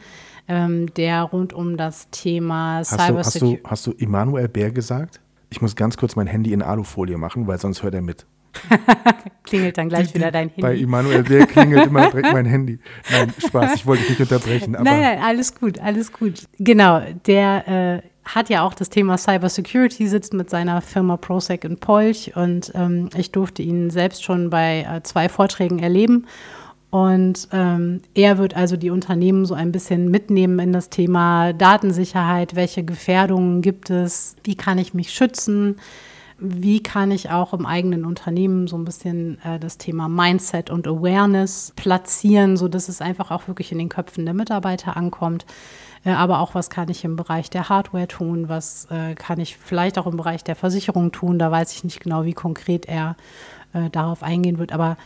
ähm, 0.46 0.94
der 0.94 1.22
rund 1.22 1.52
um 1.52 1.76
das 1.76 2.08
Thema 2.10 2.84
Cybersecurity. 2.84 3.18
Hast, 3.18 3.34
hast, 3.34 3.42
du, 3.42 3.58
hast 3.64 3.86
du 3.88 3.90
Immanuel 3.92 4.48
Bär 4.48 4.70
gesagt? 4.70 5.20
Ich 5.50 5.60
muss 5.60 5.74
ganz 5.74 5.96
kurz 5.96 6.14
mein 6.14 6.28
Handy 6.28 6.52
in 6.52 6.62
Alufolie 6.62 7.18
machen, 7.18 7.48
weil 7.48 7.58
sonst 7.58 7.82
hört 7.82 7.94
er 7.94 8.02
mit. 8.02 8.26
klingelt 9.44 9.78
dann 9.78 9.88
gleich 9.88 10.14
wieder 10.14 10.30
dein 10.30 10.48
Handy. 10.48 10.62
Bei 10.62 10.74
Immanuel 10.74 11.28
Wehr 11.28 11.46
klingelt 11.46 11.86
immer 11.86 12.10
direkt 12.10 12.32
mein 12.32 12.46
Handy. 12.46 12.78
Nein, 13.10 13.32
Spaß, 13.46 13.74
ich 13.76 13.86
wollte 13.86 14.02
dich 14.02 14.18
nicht 14.18 14.32
unterbrechen. 14.32 14.72
Nein, 14.82 14.84
nein, 14.84 15.18
alles 15.22 15.54
gut, 15.54 15.78
alles 15.78 16.12
gut. 16.12 16.44
Genau, 16.58 17.02
der 17.26 18.02
äh, 18.02 18.08
hat 18.24 18.48
ja 18.48 18.62
auch 18.62 18.74
das 18.74 18.90
Thema 18.90 19.18
Cybersecurity, 19.18 20.08
sitzt 20.08 20.32
mit 20.34 20.50
seiner 20.50 20.80
Firma 20.80 21.16
Prosec 21.16 21.64
in 21.64 21.78
Polch 21.78 22.32
und 22.34 22.72
ähm, 22.74 23.10
ich 23.16 23.32
durfte 23.32 23.62
ihn 23.62 23.90
selbst 23.90 24.24
schon 24.24 24.50
bei 24.50 24.86
äh, 24.88 25.02
zwei 25.02 25.28
Vorträgen 25.28 25.78
erleben. 25.78 26.26
Und 26.90 27.48
ähm, 27.52 28.02
er 28.14 28.38
wird 28.38 28.54
also 28.54 28.76
die 28.76 28.90
Unternehmen 28.90 29.46
so 29.46 29.54
ein 29.54 29.72
bisschen 29.72 30.12
mitnehmen 30.12 30.60
in 30.60 30.72
das 30.72 30.90
Thema 30.90 31.52
Datensicherheit. 31.52 32.54
Welche 32.54 32.84
Gefährdungen 32.84 33.62
gibt 33.62 33.90
es? 33.90 34.36
Wie 34.44 34.54
kann 34.54 34.78
ich 34.78 34.94
mich 34.94 35.10
schützen? 35.10 35.76
Wie 36.38 36.82
kann 36.82 37.10
ich 37.10 37.30
auch 37.30 37.52
im 37.52 37.66
eigenen 37.66 38.04
Unternehmen 38.04 38.66
so 38.66 38.76
ein 38.76 38.84
bisschen 38.84 39.38
äh, 39.42 39.58
das 39.58 39.78
Thema 39.78 40.08
Mindset 40.08 40.70
und 40.70 40.86
Awareness 40.86 41.72
platzieren, 41.76 42.56
sodass 42.56 42.88
es 42.88 43.00
einfach 43.00 43.30
auch 43.30 43.48
wirklich 43.48 43.72
in 43.72 43.78
den 43.78 43.88
Köpfen 43.88 44.24
der 44.24 44.34
Mitarbeiter 44.34 44.96
ankommt. 44.96 45.46
Äh, 46.04 46.10
aber 46.10 46.40
auch, 46.40 46.54
was 46.54 46.70
kann 46.70 46.88
ich 46.88 47.04
im 47.04 47.16
Bereich 47.16 47.50
der 47.50 47.68
Hardware 47.68 48.08
tun, 48.08 48.48
was 48.48 48.86
äh, 48.90 49.14
kann 49.14 49.40
ich 49.40 49.56
vielleicht 49.56 49.98
auch 49.98 50.06
im 50.06 50.16
Bereich 50.16 50.44
der 50.44 50.56
Versicherung 50.56 51.12
tun. 51.12 51.38
Da 51.38 51.50
weiß 51.50 51.72
ich 51.72 51.84
nicht 51.84 52.00
genau, 52.00 52.24
wie 52.24 52.34
konkret 52.34 52.86
er 52.86 53.16
äh, 53.72 53.90
darauf 53.90 54.22
eingehen 54.22 54.58
wird. 54.58 54.72
Aber 54.72 54.96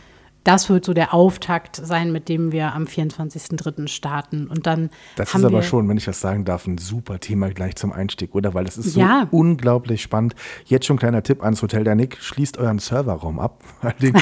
das 0.43 0.69
wird 0.69 0.85
so 0.85 0.93
der 0.93 1.13
Auftakt 1.13 1.75
sein, 1.75 2.11
mit 2.11 2.29
dem 2.29 2.51
wir 2.51 2.73
am 2.73 2.85
24.03. 2.85 3.87
starten. 3.87 4.47
Und 4.47 4.65
dann 4.65 4.89
das 5.15 5.33
ist 5.33 5.43
aber 5.43 5.61
schon, 5.63 5.87
wenn 5.89 5.97
ich 5.97 6.05
das 6.05 6.21
sagen 6.21 6.45
darf, 6.45 6.65
ein 6.67 6.77
super 6.77 7.19
Thema 7.19 7.49
gleich 7.49 7.75
zum 7.75 7.91
Einstieg, 7.91 8.35
oder? 8.35 8.53
Weil 8.53 8.65
das 8.65 8.77
ist 8.77 8.93
so 8.93 8.99
ja. 8.99 9.27
unglaublich 9.31 10.01
spannend. 10.01 10.35
Jetzt 10.65 10.85
schon 10.85 10.95
ein 10.95 10.99
kleiner 10.99 11.23
Tipp 11.23 11.43
ans 11.43 11.61
Hotel 11.61 11.83
der 11.83 11.95
Nick, 11.95 12.17
schließt 12.21 12.57
euren 12.57 12.79
Serverraum 12.79 13.39
ab. 13.39 13.63
Den 14.01 14.15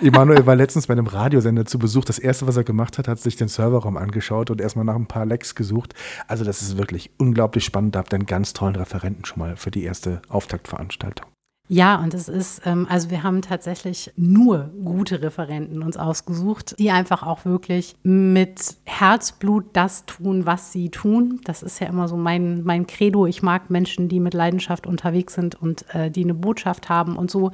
Emanuel 0.00 0.46
war 0.46 0.56
letztens 0.56 0.86
bei 0.86 0.92
einem 0.92 1.06
Radiosender 1.06 1.66
zu 1.66 1.78
Besuch. 1.78 2.04
Das 2.04 2.18
erste, 2.18 2.46
was 2.46 2.56
er 2.56 2.64
gemacht 2.64 2.96
hat, 2.98 3.06
hat 3.06 3.18
sich 3.18 3.36
den 3.36 3.48
Serverraum 3.48 3.96
angeschaut 3.96 4.50
und 4.50 4.60
erstmal 4.60 4.84
nach 4.84 4.94
ein 4.94 5.06
paar 5.06 5.26
Lecks 5.26 5.54
gesucht. 5.54 5.94
Also 6.26 6.44
das 6.44 6.62
ist 6.62 6.78
wirklich 6.78 7.10
unglaublich 7.18 7.64
spannend. 7.64 7.94
Da 7.94 8.00
habt 8.00 8.12
ihr 8.12 8.16
einen 8.16 8.26
ganz 8.26 8.52
tollen 8.52 8.76
Referenten 8.76 9.24
schon 9.24 9.40
mal 9.40 9.56
für 9.56 9.70
die 9.70 9.82
erste 9.82 10.22
Auftaktveranstaltung. 10.28 11.26
Ja, 11.72 12.00
und 12.00 12.14
es 12.14 12.28
ist, 12.28 12.62
ähm, 12.66 12.88
also 12.90 13.10
wir 13.10 13.22
haben 13.22 13.42
tatsächlich 13.42 14.12
nur 14.16 14.72
gute 14.84 15.22
Referenten 15.22 15.84
uns 15.84 15.96
ausgesucht, 15.96 16.74
die 16.80 16.90
einfach 16.90 17.22
auch 17.22 17.44
wirklich 17.44 17.94
mit 18.02 18.74
Herzblut 18.86 19.66
das 19.74 20.04
tun, 20.04 20.46
was 20.46 20.72
sie 20.72 20.90
tun. 20.90 21.40
Das 21.44 21.62
ist 21.62 21.78
ja 21.78 21.86
immer 21.86 22.08
so 22.08 22.16
mein, 22.16 22.64
mein 22.64 22.88
Credo. 22.88 23.24
Ich 23.24 23.44
mag 23.44 23.70
Menschen, 23.70 24.08
die 24.08 24.18
mit 24.18 24.34
Leidenschaft 24.34 24.88
unterwegs 24.88 25.34
sind 25.34 25.54
und 25.54 25.84
äh, 25.94 26.10
die 26.10 26.24
eine 26.24 26.34
Botschaft 26.34 26.88
haben. 26.88 27.14
Und 27.14 27.30
so 27.30 27.52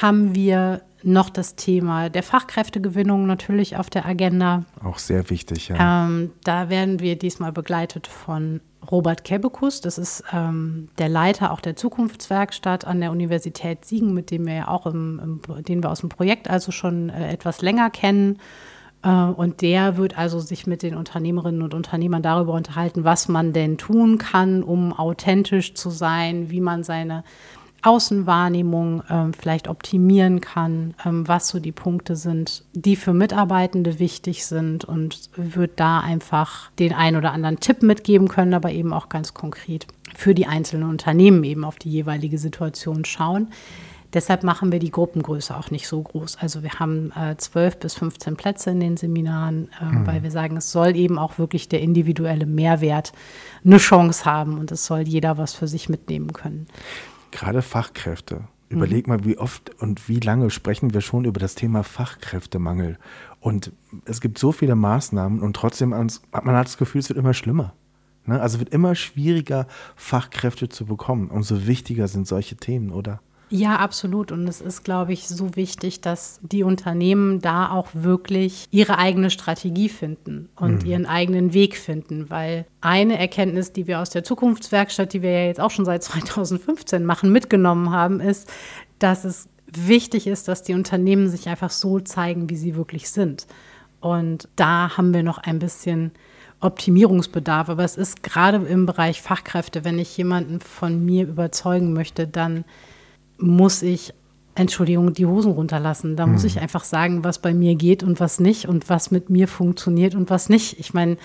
haben 0.00 0.36
wir 0.36 0.82
noch 1.02 1.28
das 1.28 1.56
Thema 1.56 2.10
der 2.10 2.22
Fachkräftegewinnung 2.22 3.26
natürlich 3.26 3.76
auf 3.76 3.90
der 3.90 4.06
Agenda. 4.06 4.64
Auch 4.84 4.98
sehr 4.98 5.30
wichtig, 5.30 5.66
ja. 5.66 6.06
Ähm, 6.06 6.30
da 6.44 6.68
werden 6.68 7.00
wir 7.00 7.18
diesmal 7.18 7.50
begleitet 7.50 8.06
von 8.06 8.60
Robert 8.90 9.24
Kebekus, 9.24 9.80
das 9.80 9.98
ist 9.98 10.24
ähm, 10.32 10.88
der 10.98 11.08
Leiter 11.08 11.52
auch 11.52 11.60
der 11.60 11.76
Zukunftswerkstatt 11.76 12.84
an 12.84 13.00
der 13.00 13.10
Universität 13.10 13.84
Siegen, 13.84 14.14
mit 14.14 14.30
dem 14.30 14.46
wir 14.46 14.54
ja 14.54 14.68
auch 14.68 14.86
im, 14.86 15.40
im, 15.48 15.64
den 15.64 15.82
wir 15.82 15.90
aus 15.90 16.00
dem 16.00 16.08
Projekt 16.08 16.48
also 16.48 16.72
schon 16.72 17.08
äh, 17.08 17.32
etwas 17.32 17.62
länger 17.62 17.90
kennen. 17.90 18.38
Äh, 19.02 19.08
und 19.08 19.62
der 19.62 19.96
wird 19.96 20.18
also 20.18 20.40
sich 20.40 20.66
mit 20.66 20.82
den 20.82 20.94
Unternehmerinnen 20.94 21.62
und 21.62 21.74
Unternehmern 21.74 22.22
darüber 22.22 22.52
unterhalten, 22.52 23.04
was 23.04 23.28
man 23.28 23.52
denn 23.52 23.78
tun 23.78 24.18
kann, 24.18 24.62
um 24.62 24.92
authentisch 24.92 25.74
zu 25.74 25.90
sein, 25.90 26.50
wie 26.50 26.60
man 26.60 26.82
seine 26.82 27.24
Außenwahrnehmung 27.82 29.02
ähm, 29.08 29.32
vielleicht 29.32 29.68
optimieren 29.68 30.40
kann, 30.40 30.94
ähm, 31.04 31.26
was 31.28 31.48
so 31.48 31.60
die 31.60 31.72
Punkte 31.72 32.16
sind, 32.16 32.64
die 32.72 32.96
für 32.96 33.12
Mitarbeitende 33.12 33.98
wichtig 33.98 34.46
sind 34.46 34.84
und 34.84 35.30
wird 35.36 35.78
da 35.78 36.00
einfach 36.00 36.70
den 36.78 36.92
einen 36.92 37.16
oder 37.16 37.32
anderen 37.32 37.60
Tipp 37.60 37.82
mitgeben 37.82 38.28
können, 38.28 38.54
aber 38.54 38.72
eben 38.72 38.92
auch 38.92 39.08
ganz 39.08 39.34
konkret 39.34 39.86
für 40.14 40.34
die 40.34 40.46
einzelnen 40.46 40.88
Unternehmen 40.88 41.44
eben 41.44 41.64
auf 41.64 41.76
die 41.76 41.90
jeweilige 41.90 42.38
Situation 42.38 43.04
schauen. 43.04 43.48
Deshalb 44.14 44.44
machen 44.44 44.72
wir 44.72 44.78
die 44.78 44.90
Gruppengröße 44.90 45.54
auch 45.54 45.70
nicht 45.70 45.86
so 45.86 46.00
groß. 46.00 46.38
Also 46.40 46.62
wir 46.62 46.78
haben 46.78 47.12
äh, 47.12 47.36
12 47.36 47.78
bis 47.78 47.94
15 47.94 48.36
Plätze 48.36 48.70
in 48.70 48.80
den 48.80 48.96
Seminaren, 48.96 49.68
äh, 49.80 49.84
mhm. 49.84 50.06
weil 50.06 50.22
wir 50.22 50.30
sagen, 50.30 50.56
es 50.56 50.72
soll 50.72 50.96
eben 50.96 51.18
auch 51.18 51.38
wirklich 51.38 51.68
der 51.68 51.82
individuelle 51.82 52.46
Mehrwert 52.46 53.12
eine 53.64 53.76
Chance 53.76 54.24
haben 54.24 54.58
und 54.58 54.72
es 54.72 54.86
soll 54.86 55.00
jeder 55.00 55.38
was 55.38 55.54
für 55.54 55.68
sich 55.68 55.88
mitnehmen 55.88 56.32
können 56.32 56.66
gerade 57.30 57.62
Fachkräfte. 57.62 58.48
Überleg 58.68 59.06
mhm. 59.06 59.12
mal, 59.12 59.24
wie 59.24 59.38
oft 59.38 59.70
und 59.80 60.08
wie 60.08 60.20
lange 60.20 60.50
sprechen 60.50 60.92
wir 60.92 61.00
schon 61.00 61.24
über 61.24 61.38
das 61.38 61.54
Thema 61.54 61.84
Fachkräftemangel. 61.84 62.98
Und 63.40 63.72
es 64.06 64.20
gibt 64.20 64.38
so 64.38 64.50
viele 64.50 64.74
Maßnahmen 64.74 65.40
und 65.40 65.54
trotzdem 65.54 65.94
hat 65.94 66.44
man 66.44 66.54
das 66.54 66.78
Gefühl, 66.78 67.00
es 67.00 67.08
wird 67.08 67.18
immer 67.18 67.34
schlimmer. 67.34 67.74
Ne? 68.24 68.40
Also 68.40 68.58
wird 68.58 68.70
immer 68.70 68.94
schwieriger, 68.94 69.66
Fachkräfte 69.94 70.68
zu 70.68 70.86
bekommen. 70.86 71.28
Umso 71.30 71.66
wichtiger 71.66 72.08
sind 72.08 72.26
solche 72.26 72.56
Themen, 72.56 72.90
oder? 72.90 73.20
Ja, 73.48 73.76
absolut. 73.76 74.32
Und 74.32 74.48
es 74.48 74.60
ist, 74.60 74.82
glaube 74.82 75.12
ich, 75.12 75.28
so 75.28 75.54
wichtig, 75.54 76.00
dass 76.00 76.40
die 76.42 76.64
Unternehmen 76.64 77.40
da 77.40 77.70
auch 77.70 77.88
wirklich 77.92 78.66
ihre 78.72 78.98
eigene 78.98 79.30
Strategie 79.30 79.88
finden 79.88 80.48
und 80.56 80.82
mhm. 80.82 80.90
ihren 80.90 81.06
eigenen 81.06 81.54
Weg 81.54 81.76
finden. 81.76 82.28
Weil 82.28 82.66
eine 82.80 83.18
Erkenntnis, 83.18 83.72
die 83.72 83.86
wir 83.86 84.00
aus 84.00 84.10
der 84.10 84.24
Zukunftswerkstatt, 84.24 85.12
die 85.12 85.22
wir 85.22 85.30
ja 85.30 85.46
jetzt 85.46 85.60
auch 85.60 85.70
schon 85.70 85.84
seit 85.84 86.02
2015 86.04 87.04
machen, 87.04 87.30
mitgenommen 87.30 87.90
haben, 87.90 88.20
ist, 88.20 88.50
dass 88.98 89.24
es 89.24 89.48
wichtig 89.72 90.26
ist, 90.26 90.48
dass 90.48 90.62
die 90.62 90.74
Unternehmen 90.74 91.28
sich 91.28 91.48
einfach 91.48 91.70
so 91.70 92.00
zeigen, 92.00 92.50
wie 92.50 92.56
sie 92.56 92.74
wirklich 92.74 93.10
sind. 93.10 93.46
Und 94.00 94.48
da 94.56 94.96
haben 94.96 95.14
wir 95.14 95.22
noch 95.22 95.38
ein 95.38 95.58
bisschen 95.58 96.12
Optimierungsbedarf. 96.60 97.68
Aber 97.68 97.84
es 97.84 97.96
ist 97.96 98.24
gerade 98.24 98.58
im 98.66 98.86
Bereich 98.86 99.22
Fachkräfte, 99.22 99.84
wenn 99.84 99.98
ich 100.00 100.16
jemanden 100.16 100.60
von 100.60 101.04
mir 101.04 101.28
überzeugen 101.28 101.92
möchte, 101.92 102.26
dann 102.26 102.64
muss 103.38 103.82
ich, 103.82 104.12
Entschuldigung, 104.54 105.12
die 105.12 105.26
Hosen 105.26 105.52
runterlassen. 105.52 106.16
Da 106.16 106.26
mhm. 106.26 106.32
muss 106.32 106.44
ich 106.44 106.60
einfach 106.60 106.84
sagen, 106.84 107.24
was 107.24 107.40
bei 107.40 107.54
mir 107.54 107.74
geht 107.74 108.02
und 108.02 108.20
was 108.20 108.40
nicht 108.40 108.66
und 108.66 108.88
was 108.88 109.10
mit 109.10 109.30
mir 109.30 109.48
funktioniert 109.48 110.14
und 110.14 110.30
was 110.30 110.48
nicht. 110.48 110.78
Ich 110.78 110.94
meine, 110.94 111.16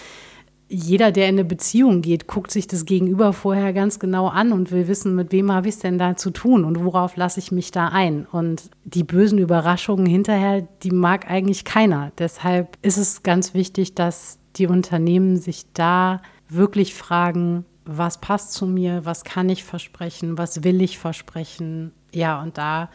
jeder, 0.73 1.11
der 1.11 1.27
in 1.27 1.35
eine 1.35 1.43
Beziehung 1.43 2.01
geht, 2.01 2.27
guckt 2.27 2.49
sich 2.49 2.65
das 2.65 2.85
Gegenüber 2.85 3.33
vorher 3.33 3.73
ganz 3.73 3.99
genau 3.99 4.27
an 4.27 4.53
und 4.53 4.71
will 4.71 4.87
wissen, 4.87 5.15
mit 5.15 5.33
wem 5.33 5.51
habe 5.51 5.67
ich 5.67 5.75
es 5.75 5.81
denn 5.81 5.97
da 5.97 6.15
zu 6.15 6.31
tun 6.31 6.63
und 6.63 6.85
worauf 6.85 7.17
lasse 7.17 7.39
ich 7.39 7.51
mich 7.51 7.71
da 7.71 7.89
ein. 7.89 8.25
Und 8.25 8.69
die 8.85 9.03
bösen 9.03 9.37
Überraschungen 9.37 10.05
hinterher, 10.05 10.65
die 10.83 10.91
mag 10.91 11.29
eigentlich 11.29 11.65
keiner. 11.65 12.13
Deshalb 12.17 12.77
ist 12.81 12.97
es 12.97 13.21
ganz 13.21 13.53
wichtig, 13.53 13.95
dass 13.95 14.39
die 14.55 14.67
Unternehmen 14.67 15.35
sich 15.35 15.65
da 15.73 16.21
wirklich 16.47 16.93
fragen, 16.93 17.65
was 17.83 18.21
passt 18.21 18.53
zu 18.53 18.65
mir, 18.65 19.03
was 19.03 19.23
kann 19.25 19.49
ich 19.49 19.65
versprechen, 19.65 20.37
was 20.37 20.63
will 20.63 20.81
ich 20.81 20.97
versprechen. 20.97 21.91
Ja, 22.13 22.41
und 22.41 22.57
da 22.57 22.89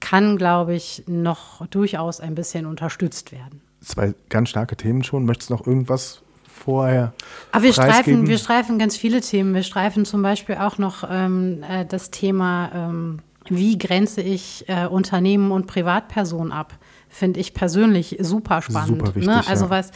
kann, 0.00 0.36
glaube 0.36 0.74
ich, 0.74 1.04
noch 1.06 1.66
durchaus 1.68 2.20
ein 2.20 2.34
bisschen 2.34 2.66
unterstützt 2.66 3.32
werden. 3.32 3.60
Zwei 3.80 4.14
ganz 4.28 4.48
starke 4.48 4.76
Themen 4.76 5.02
schon. 5.04 5.24
Möchtest 5.24 5.50
du 5.50 5.54
noch 5.54 5.66
irgendwas 5.66 6.22
vorher? 6.46 7.12
Aber 7.52 7.64
wir 7.64 7.72
streifen, 7.72 8.26
wir 8.26 8.38
streifen 8.38 8.78
ganz 8.78 8.96
viele 8.96 9.20
Themen. 9.20 9.54
Wir 9.54 9.62
streifen 9.62 10.04
zum 10.04 10.22
Beispiel 10.22 10.56
auch 10.56 10.78
noch 10.78 11.04
ähm, 11.08 11.62
äh, 11.68 11.84
das 11.86 12.10
Thema, 12.10 12.70
ähm, 12.74 13.20
wie 13.48 13.78
grenze 13.78 14.22
ich 14.22 14.68
äh, 14.68 14.86
Unternehmen 14.86 15.50
und 15.50 15.66
Privatpersonen 15.66 16.52
ab? 16.52 16.74
Finde 17.08 17.40
ich 17.40 17.54
persönlich 17.54 18.16
super 18.20 18.62
spannend. 18.62 19.00
Super 19.00 19.14
wichtig, 19.14 19.26
ne? 19.26 19.46
Also 19.46 19.64
ja. 19.66 19.70
was 19.70 19.90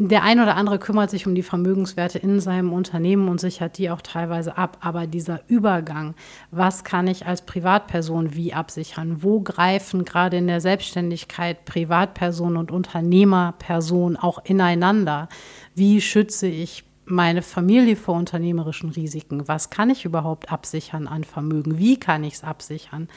der 0.00 0.22
ein 0.22 0.38
oder 0.38 0.54
andere 0.54 0.78
kümmert 0.78 1.10
sich 1.10 1.26
um 1.26 1.34
die 1.34 1.42
Vermögenswerte 1.42 2.20
in 2.20 2.38
seinem 2.38 2.72
Unternehmen 2.72 3.28
und 3.28 3.40
sichert 3.40 3.78
die 3.78 3.90
auch 3.90 4.00
teilweise 4.00 4.56
ab. 4.56 4.78
Aber 4.80 5.08
dieser 5.08 5.40
Übergang, 5.48 6.14
was 6.52 6.84
kann 6.84 7.08
ich 7.08 7.26
als 7.26 7.42
Privatperson 7.42 8.34
wie 8.34 8.54
absichern? 8.54 9.24
Wo 9.24 9.40
greifen 9.40 10.04
gerade 10.04 10.36
in 10.36 10.46
der 10.46 10.60
Selbstständigkeit 10.60 11.64
Privatperson 11.64 12.56
und 12.56 12.70
Unternehmerperson 12.70 14.16
auch 14.16 14.38
ineinander? 14.44 15.28
Wie 15.74 16.00
schütze 16.00 16.46
ich 16.46 16.84
meine 17.04 17.42
Familie 17.42 17.96
vor 17.96 18.14
unternehmerischen 18.14 18.90
Risiken? 18.90 19.48
Was 19.48 19.68
kann 19.68 19.90
ich 19.90 20.04
überhaupt 20.04 20.52
absichern 20.52 21.08
an 21.08 21.24
Vermögen? 21.24 21.78
Wie 21.78 21.98
kann 21.98 22.22
ich 22.22 22.34
es 22.34 22.44
absichern? 22.44 23.08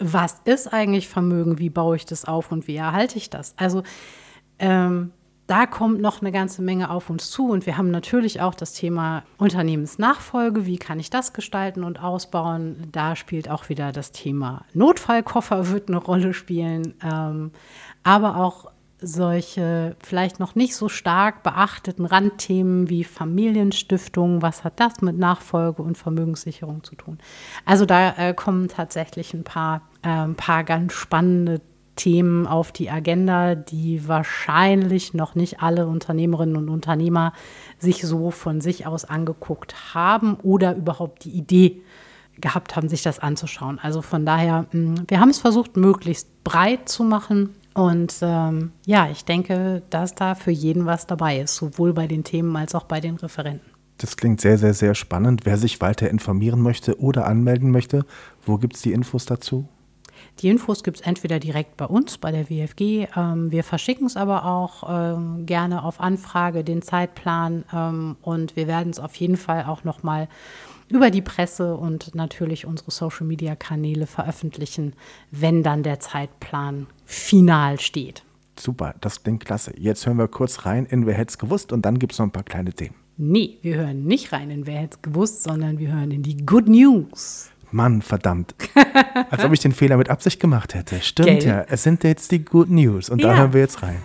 Was 0.00 0.40
ist 0.44 0.72
eigentlich 0.72 1.06
Vermögen? 1.06 1.60
Wie 1.60 1.70
baue 1.70 1.94
ich 1.94 2.06
das 2.06 2.24
auf 2.24 2.50
und 2.50 2.66
wie 2.66 2.76
erhalte 2.76 3.18
ich 3.18 3.30
das? 3.30 3.54
Also 3.56 3.84
ähm, 4.58 5.12
da 5.48 5.64
kommt 5.64 6.00
noch 6.00 6.20
eine 6.20 6.30
ganze 6.30 6.60
Menge 6.60 6.90
auf 6.90 7.08
uns 7.08 7.30
zu. 7.30 7.48
Und 7.50 7.64
wir 7.64 7.78
haben 7.78 7.90
natürlich 7.90 8.42
auch 8.42 8.54
das 8.54 8.74
Thema 8.74 9.24
Unternehmensnachfolge. 9.38 10.66
Wie 10.66 10.76
kann 10.76 11.00
ich 11.00 11.08
das 11.08 11.32
gestalten 11.32 11.84
und 11.84 12.02
ausbauen? 12.04 12.88
Da 12.92 13.16
spielt 13.16 13.48
auch 13.48 13.70
wieder 13.70 13.90
das 13.90 14.12
Thema 14.12 14.66
Notfallkoffer 14.74 15.68
wird 15.72 15.88
eine 15.88 15.96
Rolle 15.96 16.34
spielen. 16.34 16.94
Ähm, 17.02 17.50
aber 18.04 18.36
auch 18.36 18.70
solche 19.00 19.96
vielleicht 20.00 20.40
noch 20.40 20.54
nicht 20.54 20.74
so 20.74 20.88
stark 20.88 21.42
beachteten 21.42 22.04
Randthemen 22.04 22.90
wie 22.90 23.04
Familienstiftung, 23.04 24.42
was 24.42 24.64
hat 24.64 24.80
das 24.80 25.00
mit 25.00 25.16
Nachfolge 25.16 25.82
und 25.82 25.96
Vermögenssicherung 25.96 26.82
zu 26.84 26.96
tun? 26.96 27.18
Also 27.64 27.86
da 27.86 28.10
äh, 28.16 28.34
kommen 28.34 28.68
tatsächlich 28.68 29.32
ein 29.34 29.44
paar, 29.44 29.82
äh, 30.02 30.08
ein 30.08 30.34
paar 30.34 30.64
ganz 30.64 30.92
spannende 30.92 31.60
Themen 31.98 32.46
auf 32.46 32.70
die 32.70 32.90
Agenda, 32.90 33.56
die 33.56 34.06
wahrscheinlich 34.06 35.14
noch 35.14 35.34
nicht 35.34 35.60
alle 35.60 35.88
Unternehmerinnen 35.88 36.56
und 36.56 36.68
Unternehmer 36.68 37.32
sich 37.78 38.02
so 38.02 38.30
von 38.30 38.60
sich 38.60 38.86
aus 38.86 39.04
angeguckt 39.04 39.94
haben 39.94 40.36
oder 40.42 40.76
überhaupt 40.76 41.24
die 41.24 41.30
Idee 41.30 41.82
gehabt 42.40 42.76
haben, 42.76 42.88
sich 42.88 43.02
das 43.02 43.18
anzuschauen. 43.18 43.80
Also 43.82 44.00
von 44.00 44.24
daher, 44.24 44.66
mm, 44.72 44.94
wir 45.08 45.18
haben 45.18 45.30
es 45.30 45.38
versucht, 45.38 45.76
möglichst 45.76 46.44
breit 46.44 46.88
zu 46.88 47.02
machen. 47.02 47.50
Und 47.74 48.14
ähm, 48.22 48.70
ja, 48.86 49.08
ich 49.10 49.24
denke, 49.24 49.82
dass 49.90 50.14
da 50.14 50.36
für 50.36 50.52
jeden 50.52 50.86
was 50.86 51.08
dabei 51.08 51.40
ist, 51.40 51.56
sowohl 51.56 51.92
bei 51.92 52.06
den 52.06 52.22
Themen 52.22 52.54
als 52.56 52.76
auch 52.76 52.84
bei 52.84 53.00
den 53.00 53.16
Referenten. 53.16 53.68
Das 53.98 54.16
klingt 54.16 54.40
sehr, 54.40 54.56
sehr, 54.56 54.74
sehr 54.74 54.94
spannend. 54.94 55.40
Wer 55.44 55.56
sich 55.56 55.80
weiter 55.80 56.08
informieren 56.08 56.62
möchte 56.62 57.00
oder 57.00 57.26
anmelden 57.26 57.72
möchte, 57.72 58.04
wo 58.46 58.56
gibt 58.56 58.76
es 58.76 58.82
die 58.82 58.92
Infos 58.92 59.26
dazu? 59.26 59.68
Die 60.40 60.48
Infos 60.48 60.84
gibt 60.84 60.98
es 60.98 61.06
entweder 61.06 61.40
direkt 61.40 61.76
bei 61.76 61.84
uns, 61.84 62.18
bei 62.18 62.30
der 62.30 62.48
WFG. 62.48 63.08
Ähm, 63.16 63.50
wir 63.50 63.64
verschicken 63.64 64.06
es 64.06 64.16
aber 64.16 64.44
auch 64.44 64.84
ähm, 64.88 65.46
gerne 65.46 65.82
auf 65.82 66.00
Anfrage, 66.00 66.62
den 66.62 66.82
Zeitplan. 66.82 67.64
Ähm, 67.72 68.16
und 68.22 68.54
wir 68.54 68.68
werden 68.68 68.90
es 68.90 69.00
auf 69.00 69.16
jeden 69.16 69.36
Fall 69.36 69.64
auch 69.64 69.82
nochmal 69.82 70.28
über 70.88 71.10
die 71.10 71.22
Presse 71.22 71.76
und 71.76 72.14
natürlich 72.14 72.66
unsere 72.66 72.90
Social-Media-Kanäle 72.90 74.06
veröffentlichen, 74.06 74.94
wenn 75.30 75.62
dann 75.62 75.82
der 75.82 76.00
Zeitplan 76.00 76.86
final 77.04 77.80
steht. 77.80 78.22
Super, 78.58 78.94
das 79.00 79.22
klingt 79.22 79.44
klasse. 79.44 79.72
Jetzt 79.76 80.06
hören 80.06 80.18
wir 80.18 80.28
kurz 80.28 80.66
rein 80.66 80.86
in 80.86 81.06
Wer 81.06 81.14
hätte 81.14 81.30
es 81.30 81.38
gewusst 81.38 81.72
und 81.72 81.84
dann 81.84 81.98
gibt 81.98 82.12
es 82.12 82.18
noch 82.18 82.26
ein 82.26 82.32
paar 82.32 82.42
kleine 82.42 82.72
Themen. 82.72 82.94
Nee, 83.16 83.58
wir 83.62 83.76
hören 83.76 84.04
nicht 84.04 84.32
rein 84.32 84.50
in 84.50 84.66
Wer 84.66 84.78
hätte 84.78 84.96
es 84.96 85.02
gewusst, 85.02 85.42
sondern 85.42 85.78
wir 85.78 85.92
hören 85.92 86.10
in 86.10 86.22
die 86.22 86.44
Good 86.44 86.68
News. 86.68 87.50
Mann, 87.70 88.02
verdammt. 88.02 88.54
Als 89.30 89.44
ob 89.44 89.52
ich 89.52 89.60
den 89.60 89.72
Fehler 89.72 89.96
mit 89.96 90.10
Absicht 90.10 90.40
gemacht 90.40 90.74
hätte. 90.74 91.00
Stimmt 91.00 91.40
Gell? 91.40 91.46
ja, 91.46 91.64
es 91.68 91.82
sind 91.82 92.04
jetzt 92.04 92.32
die 92.32 92.44
Good 92.44 92.70
News 92.70 93.10
und 93.10 93.20
ja. 93.20 93.28
da 93.28 93.36
hören 93.36 93.52
wir 93.52 93.60
jetzt 93.60 93.82
rein. 93.82 93.98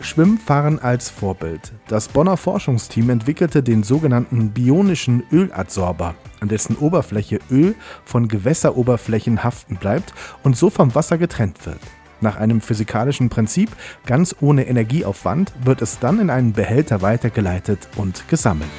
Schwimmfahren 0.00 0.78
als 0.78 1.10
Vorbild. 1.10 1.72
Das 1.88 2.08
Bonner 2.08 2.36
Forschungsteam 2.36 3.10
entwickelte 3.10 3.62
den 3.62 3.82
sogenannten 3.82 4.50
bionischen 4.50 5.24
Öladsorber, 5.32 6.14
an 6.40 6.48
dessen 6.48 6.76
Oberfläche 6.76 7.40
Öl 7.50 7.74
von 8.04 8.28
Gewässeroberflächen 8.28 9.42
haften 9.42 9.76
bleibt 9.76 10.14
und 10.44 10.56
so 10.56 10.70
vom 10.70 10.94
Wasser 10.94 11.18
getrennt 11.18 11.66
wird. 11.66 11.80
Nach 12.20 12.36
einem 12.36 12.60
physikalischen 12.60 13.28
Prinzip, 13.28 13.70
ganz 14.06 14.36
ohne 14.40 14.66
Energieaufwand, 14.66 15.52
wird 15.64 15.82
es 15.82 15.98
dann 15.98 16.20
in 16.20 16.30
einen 16.30 16.52
Behälter 16.52 17.02
weitergeleitet 17.02 17.88
und 17.96 18.26
gesammelt. 18.28 18.70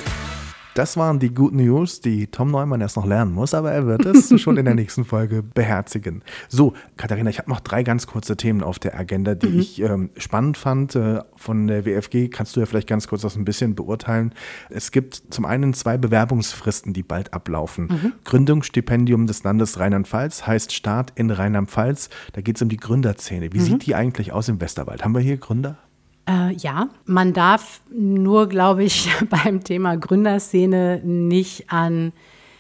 Das 0.78 0.96
waren 0.96 1.18
die 1.18 1.34
Good 1.34 1.56
News, 1.56 2.02
die 2.02 2.28
Tom 2.28 2.52
Neumann 2.52 2.82
erst 2.82 2.98
noch 2.98 3.06
lernen 3.08 3.34
muss, 3.34 3.56
aber 3.56 3.72
er 3.72 3.88
wird 3.88 4.06
es 4.06 4.40
schon 4.40 4.58
in 4.58 4.66
der 4.66 4.76
nächsten 4.76 5.06
Folge 5.06 5.42
beherzigen. 5.42 6.22
So, 6.50 6.74
Katharina, 6.98 7.32
ich 7.32 7.40
habe 7.40 7.50
noch 7.50 7.62
drei 7.62 7.82
ganz 7.82 8.06
kurze 8.06 8.38
Themen 8.38 8.62
auf 8.62 8.78
der 8.78 8.96
Agenda, 8.96 9.34
die 9.34 9.48
mhm. 9.48 9.60
ich 9.60 9.82
ähm, 9.82 10.12
spannend 10.18 10.56
fand. 10.56 10.96
Äh, 10.96 11.22
von 11.36 11.66
der 11.66 11.84
WFG 11.88 12.28
kannst 12.28 12.56
du 12.56 12.60
ja 12.60 12.68
vielleicht 12.68 12.88
ganz 12.88 13.08
kurz 13.08 13.24
das 13.24 13.36
ein 13.36 13.44
bisschen 13.44 13.74
beurteilen. 13.74 14.36
Es 14.70 14.92
gibt 14.92 15.24
zum 15.32 15.46
einen 15.46 15.74
zwei 15.74 15.98
Bewerbungsfristen, 15.98 16.94
die 16.94 17.02
bald 17.02 17.34
ablaufen. 17.34 17.86
Mhm. 17.86 18.14
Gründungsstipendium 18.26 19.26
des 19.26 19.44
Landes 19.44 19.80
Rheinland-Pfalz 19.80 20.46
heißt 20.46 20.74
Start 20.74 21.12
in 21.16 21.32
Rheinland-Pfalz. 21.32 22.12
Da 22.34 22.42
geht 22.42 22.58
es 22.58 22.62
um 22.62 22.70
die 22.70 22.78
Gründerszene. 22.78 23.52
Wie 23.52 23.58
mhm. 23.58 23.64
sieht 23.64 23.88
die 23.88 23.96
eigentlich 23.96 24.32
aus 24.32 24.48
im 24.48 24.62
Westerwald? 24.62 25.04
Haben 25.04 25.16
wir 25.16 25.22
hier 25.22 25.38
Gründer? 25.38 25.80
Äh, 26.28 26.54
ja, 26.54 26.90
man 27.06 27.34
darf 27.34 27.82
nur, 27.90 28.48
glaube 28.48 28.84
ich, 28.84 29.10
beim 29.30 29.64
Thema 29.64 29.96
Gründerszene 29.96 31.02
nicht 31.04 31.72
an, 31.72 32.14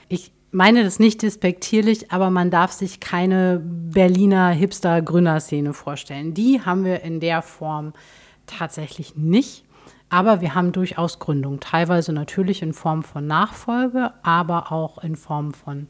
ich 0.09 0.31
meine 0.51 0.83
das 0.83 0.99
nicht 0.99 1.21
despektierlich, 1.21 2.11
aber 2.11 2.29
man 2.29 2.49
darf 2.49 2.71
sich 2.71 2.99
keine 2.99 3.61
Berliner 3.63 4.49
Hipster-Gründerszene 4.49 5.73
vorstellen. 5.73 6.33
Die 6.33 6.61
haben 6.61 6.85
wir 6.85 7.01
in 7.01 7.19
der 7.19 7.41
Form 7.41 7.93
tatsächlich 8.45 9.15
nicht. 9.15 9.65
Aber 10.09 10.39
wir 10.39 10.55
haben 10.55 10.71
durchaus 10.71 11.19
Gründung, 11.19 11.59
teilweise 11.59 12.13
natürlich 12.13 12.61
in 12.61 12.71
Form 12.73 13.03
von 13.03 13.27
Nachfolge, 13.27 14.13
aber 14.23 14.71
auch 14.71 14.99
in 14.99 15.17
Form 15.17 15.53
von 15.53 15.87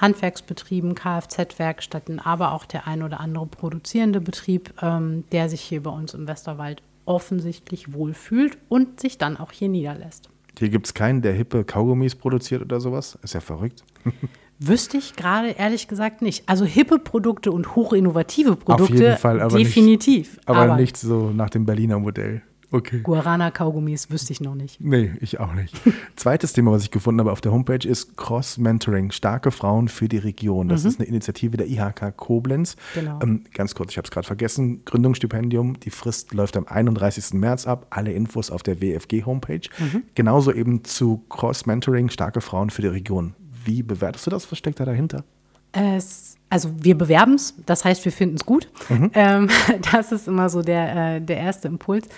Handwerksbetrieben, 0.00 0.94
Kfz-Werkstätten, 0.94 2.18
aber 2.18 2.52
auch 2.52 2.64
der 2.64 2.86
ein 2.86 3.02
oder 3.02 3.20
andere 3.20 3.44
produzierende 3.44 4.22
Betrieb, 4.22 4.72
ähm, 4.80 5.24
der 5.32 5.50
sich 5.50 5.60
hier 5.60 5.82
bei 5.82 5.90
uns 5.90 6.14
im 6.14 6.26
Westerwald 6.26 6.82
offensichtlich 7.08 7.92
wohlfühlt 7.92 8.58
und 8.68 9.00
sich 9.00 9.18
dann 9.18 9.36
auch 9.36 9.50
hier 9.50 9.68
niederlässt. 9.68 10.28
Hier 10.58 10.68
gibt 10.68 10.86
es 10.86 10.94
keinen, 10.94 11.22
der 11.22 11.32
hippe 11.32 11.64
Kaugummis 11.64 12.14
produziert 12.14 12.62
oder 12.62 12.80
sowas. 12.80 13.18
Ist 13.22 13.34
ja 13.34 13.40
verrückt. 13.40 13.84
Wüsste 14.60 14.96
ich 14.96 15.14
gerade 15.14 15.50
ehrlich 15.50 15.86
gesagt 15.86 16.20
nicht. 16.20 16.48
Also 16.48 16.64
hippe 16.64 16.98
Produkte 16.98 17.52
und 17.52 17.76
hochinnovative 17.76 18.56
Produkte. 18.56 18.82
Auf 18.82 19.00
jeden 19.00 19.16
Fall, 19.16 19.40
aber 19.40 19.56
definitiv. 19.56 20.34
Nicht, 20.36 20.48
aber, 20.48 20.58
aber 20.58 20.76
nicht 20.76 20.96
so 20.96 21.30
nach 21.30 21.48
dem 21.50 21.64
Berliner 21.64 22.00
Modell. 22.00 22.42
Okay. 22.70 23.00
Guarana-Kaugummis 23.00 24.10
wüsste 24.10 24.32
ich 24.32 24.40
noch 24.40 24.54
nicht. 24.54 24.80
Nee, 24.80 25.12
ich 25.20 25.40
auch 25.40 25.54
nicht. 25.54 25.74
Zweites 26.16 26.52
Thema, 26.52 26.72
was 26.72 26.82
ich 26.82 26.90
gefunden 26.90 27.20
habe 27.20 27.32
auf 27.32 27.40
der 27.40 27.52
Homepage, 27.52 27.88
ist 27.88 28.16
Cross-Mentoring, 28.16 29.10
starke 29.10 29.50
Frauen 29.50 29.88
für 29.88 30.08
die 30.08 30.18
Region. 30.18 30.68
Das 30.68 30.82
mhm. 30.82 30.88
ist 30.88 31.00
eine 31.00 31.08
Initiative 31.08 31.56
der 31.56 31.66
IHK 31.66 32.16
Koblenz. 32.16 32.76
Genau. 32.94 33.20
Ähm, 33.22 33.44
ganz 33.54 33.74
kurz, 33.74 33.92
ich 33.92 33.96
habe 33.96 34.06
es 34.06 34.10
gerade 34.10 34.26
vergessen, 34.26 34.84
Gründungsstipendium, 34.84 35.80
die 35.80 35.90
Frist 35.90 36.34
läuft 36.34 36.56
am 36.56 36.66
31. 36.66 37.34
März 37.34 37.66
ab. 37.66 37.86
Alle 37.90 38.12
Infos 38.12 38.50
auf 38.50 38.62
der 38.62 38.82
WFG-Homepage. 38.82 39.68
Mhm. 39.78 40.02
Genauso 40.14 40.52
eben 40.52 40.84
zu 40.84 41.24
Cross-Mentoring, 41.30 42.10
starke 42.10 42.40
Frauen 42.42 42.68
für 42.68 42.82
die 42.82 42.88
Region. 42.88 43.34
Wie 43.64 43.82
bewertest 43.82 44.26
du 44.26 44.30
das? 44.30 44.50
Was 44.50 44.58
steckt 44.58 44.78
da 44.80 44.84
dahinter? 44.84 45.24
Es, 45.72 46.37
also 46.50 46.70
wir 46.78 46.96
bewerben 46.96 47.34
es, 47.34 47.54
das 47.66 47.84
heißt, 47.84 48.04
wir 48.04 48.12
finden 48.12 48.36
es 48.36 48.46
gut. 48.46 48.68
Mhm. 48.88 49.10
Ähm, 49.14 49.48
das 49.92 50.12
ist 50.12 50.28
immer 50.28 50.48
so 50.48 50.62
der, 50.62 51.16
äh, 51.16 51.20
der 51.20 51.38
erste 51.38 51.68
Impuls. 51.68 52.08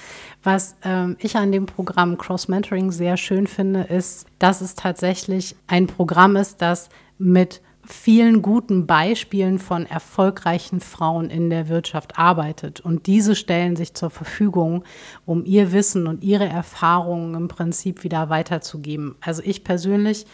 Was 0.42 0.76
ähm, 0.84 1.16
ich 1.18 1.36
an 1.36 1.52
dem 1.52 1.66
Programm 1.66 2.16
Cross 2.16 2.48
Mentoring 2.48 2.92
sehr 2.92 3.16
schön 3.16 3.46
finde, 3.46 3.82
ist, 3.82 4.26
dass 4.38 4.60
es 4.60 4.74
tatsächlich 4.74 5.56
ein 5.66 5.86
Programm 5.86 6.36
ist, 6.36 6.62
das 6.62 6.88
mit 7.18 7.60
vielen 7.90 8.40
guten 8.40 8.86
Beispielen 8.86 9.58
von 9.58 9.84
erfolgreichen 9.84 10.80
Frauen 10.80 11.28
in 11.28 11.50
der 11.50 11.68
Wirtschaft 11.68 12.18
arbeitet. 12.18 12.80
Und 12.80 13.06
diese 13.06 13.34
stellen 13.34 13.74
sich 13.74 13.94
zur 13.94 14.10
Verfügung, 14.10 14.84
um 15.26 15.44
ihr 15.44 15.72
Wissen 15.72 16.06
und 16.06 16.22
ihre 16.22 16.46
Erfahrungen 16.46 17.34
im 17.34 17.48
Prinzip 17.48 18.04
wieder 18.04 18.30
weiterzugeben. 18.30 19.16
Also 19.20 19.42
ich 19.44 19.64
persönlich 19.64 20.26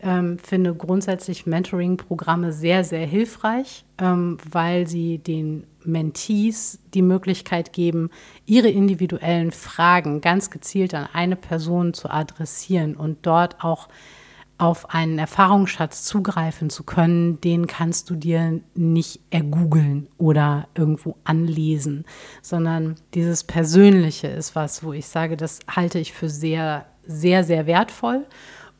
ähm, 0.00 0.38
finde 0.38 0.74
grundsätzlich 0.74 1.46
Mentoring-Programme 1.46 2.52
sehr, 2.52 2.84
sehr 2.84 3.06
hilfreich, 3.06 3.84
ähm, 3.98 4.38
weil 4.50 4.86
sie 4.86 5.18
den 5.18 5.66
Mentees 5.84 6.80
die 6.94 7.02
Möglichkeit 7.02 7.72
geben, 7.72 8.10
ihre 8.44 8.68
individuellen 8.68 9.52
Fragen 9.52 10.20
ganz 10.20 10.50
gezielt 10.50 10.94
an 10.94 11.08
eine 11.12 11.36
Person 11.36 11.94
zu 11.94 12.10
adressieren 12.10 12.96
und 12.96 13.18
dort 13.22 13.64
auch 13.64 13.88
auf 14.58 14.90
einen 14.90 15.18
Erfahrungsschatz 15.18 16.04
zugreifen 16.04 16.70
zu 16.70 16.82
können, 16.82 17.40
den 17.42 17.66
kannst 17.66 18.08
du 18.08 18.14
dir 18.14 18.60
nicht 18.74 19.20
ergoogeln 19.30 20.08
oder 20.16 20.68
irgendwo 20.74 21.16
anlesen, 21.24 22.04
sondern 22.40 22.94
dieses 23.12 23.44
Persönliche 23.44 24.28
ist 24.28 24.54
was, 24.54 24.82
wo 24.82 24.92
ich 24.92 25.06
sage, 25.06 25.36
das 25.36 25.60
halte 25.68 25.98
ich 25.98 26.12
für 26.12 26.30
sehr, 26.30 26.86
sehr, 27.06 27.44
sehr 27.44 27.66
wertvoll. 27.66 28.24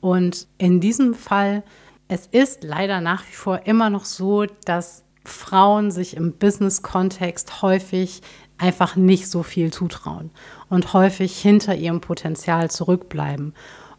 Und 0.00 0.46
in 0.58 0.80
diesem 0.80 1.14
Fall, 1.14 1.62
es 2.08 2.26
ist 2.26 2.62
leider 2.62 3.00
nach 3.00 3.26
wie 3.28 3.34
vor 3.34 3.62
immer 3.66 3.90
noch 3.90 4.04
so, 4.04 4.44
dass 4.64 5.04
Frauen 5.24 5.90
sich 5.90 6.16
im 6.16 6.32
Business-Kontext 6.32 7.62
häufig 7.62 8.22
einfach 8.58 8.96
nicht 8.96 9.28
so 9.28 9.42
viel 9.42 9.72
zutrauen 9.72 10.30
und 10.70 10.92
häufig 10.92 11.36
hinter 11.38 11.74
ihrem 11.74 12.00
Potenzial 12.00 12.70
zurückbleiben. 12.70 13.54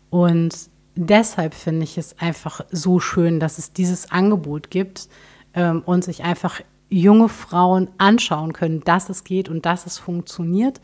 Und 0.10 0.56
deshalb 0.96 1.54
finde 1.54 1.84
ich 1.84 1.98
es 1.98 2.18
einfach 2.20 2.62
so 2.72 3.00
schön, 3.00 3.40
dass 3.40 3.58
es 3.58 3.74
dieses 3.74 4.12
Angebot 4.12 4.72
gibt 4.72 5.10
ähm, 5.54 5.84
und 5.86 6.04
sich 6.04 6.24
einfach 6.24 6.62
junge 6.90 7.30
Frauen 7.30 7.90
anschauen 7.98 8.54
können, 8.54 8.82
dass 8.82 9.10
es 9.10 9.24
geht 9.24 9.50
und 9.50 9.66
dass 9.66 9.86
es 9.86 9.98
funktioniert. 9.98 10.82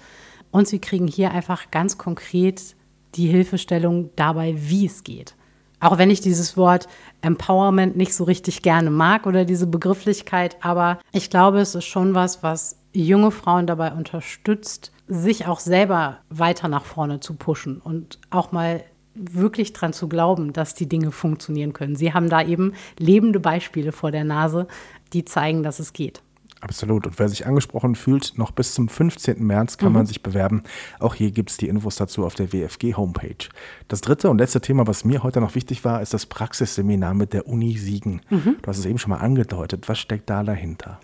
Und 0.52 0.68
sie 0.68 0.80
kriegen 0.80 1.08
hier 1.08 1.32
einfach 1.32 1.72
ganz 1.72 1.98
konkret 1.98 2.76
die 3.16 3.28
Hilfestellung 3.28 4.10
dabei, 4.16 4.56
wie 4.58 4.86
es 4.86 5.04
geht. 5.04 5.36
Auch 5.80 5.98
wenn 5.98 6.10
ich 6.10 6.22
dieses 6.22 6.56
Wort 6.56 6.88
Empowerment 7.22 7.98
nicht 7.98 8.14
so 8.14 8.24
richtig 8.24 8.62
gerne 8.62 8.90
mag 8.90 9.26
oder 9.26 9.44
diese 9.44 9.68
Begrifflichkeit, 9.68 10.56
aber 10.62 11.00
ich 11.12 11.30
glaube, 11.30 11.60
es 11.60 11.76
ist 11.76 11.86
schon 11.86 12.16
was, 12.16 12.42
was 12.42 12.80
junge 12.94 13.32
Frauen 13.32 13.68
dabei 13.68 13.92
unterstützt, 13.92 14.94
sich 15.08 15.46
auch 15.46 15.60
selber 15.60 16.20
weiter 16.30 16.70
nach 16.70 16.86
vorne 16.86 17.20
zu 17.20 17.34
pushen 17.34 17.82
und 17.82 18.20
auch 18.30 18.54
mal 18.54 18.84
wirklich 19.16 19.74
dran 19.74 19.94
zu 19.94 20.08
glauben, 20.08 20.54
dass 20.54 20.74
die 20.74 20.88
Dinge 20.88 21.12
funktionieren 21.12 21.74
können. 21.74 21.96
Sie 21.96 22.14
haben 22.14 22.30
da 22.30 22.42
eben 22.42 22.74
lebende 22.98 23.40
Beispiele 23.40 23.92
vor 23.92 24.12
der 24.12 24.24
Nase, 24.24 24.68
die 25.12 25.26
zeigen, 25.26 25.64
dass 25.64 25.80
es 25.80 25.94
geht. 25.94 26.22
Absolut. 26.64 27.06
Und 27.06 27.20
wer 27.20 27.28
sich 27.28 27.46
angesprochen 27.46 27.96
fühlt, 27.96 28.38
noch 28.38 28.52
bis 28.52 28.74
zum 28.74 28.88
15. 28.88 29.46
März 29.46 29.78
kann 29.78 29.90
mhm. 29.90 29.96
man 29.96 30.06
sich 30.06 30.24
bewerben. 30.24 30.64
Auch 30.98 31.14
hier 31.14 31.32
gibt 31.32 31.50
es 31.50 31.58
die 31.58 31.68
Infos 31.68 31.98
dazu 31.98 32.26
auf 32.26 32.36
der 32.36 32.54
WFG-Homepage. 32.54 33.50
Das 33.90 34.00
dritte 34.00 34.30
und 34.30 34.38
letzte 34.38 34.62
Thema, 34.62 34.88
was 34.88 35.04
mir 35.04 35.24
heute 35.24 35.42
noch 35.42 35.56
wichtig 35.56 35.84
war, 35.84 36.02
ist 36.02 36.14
das 36.14 36.26
Praxisseminar 36.26 37.16
mit 37.16 37.34
der 37.34 37.48
Uni 37.50 37.78
Siegen. 37.78 38.22
Mhm. 38.30 38.56
Du 38.62 38.68
hast 38.68 38.78
es 38.78 38.86
eben 38.86 38.98
schon 38.98 39.10
mal 39.10 39.18
angedeutet. 39.18 39.90
Was 39.90 40.00
steckt 40.00 40.30
da 40.30 40.42
dahinter? 40.44 41.02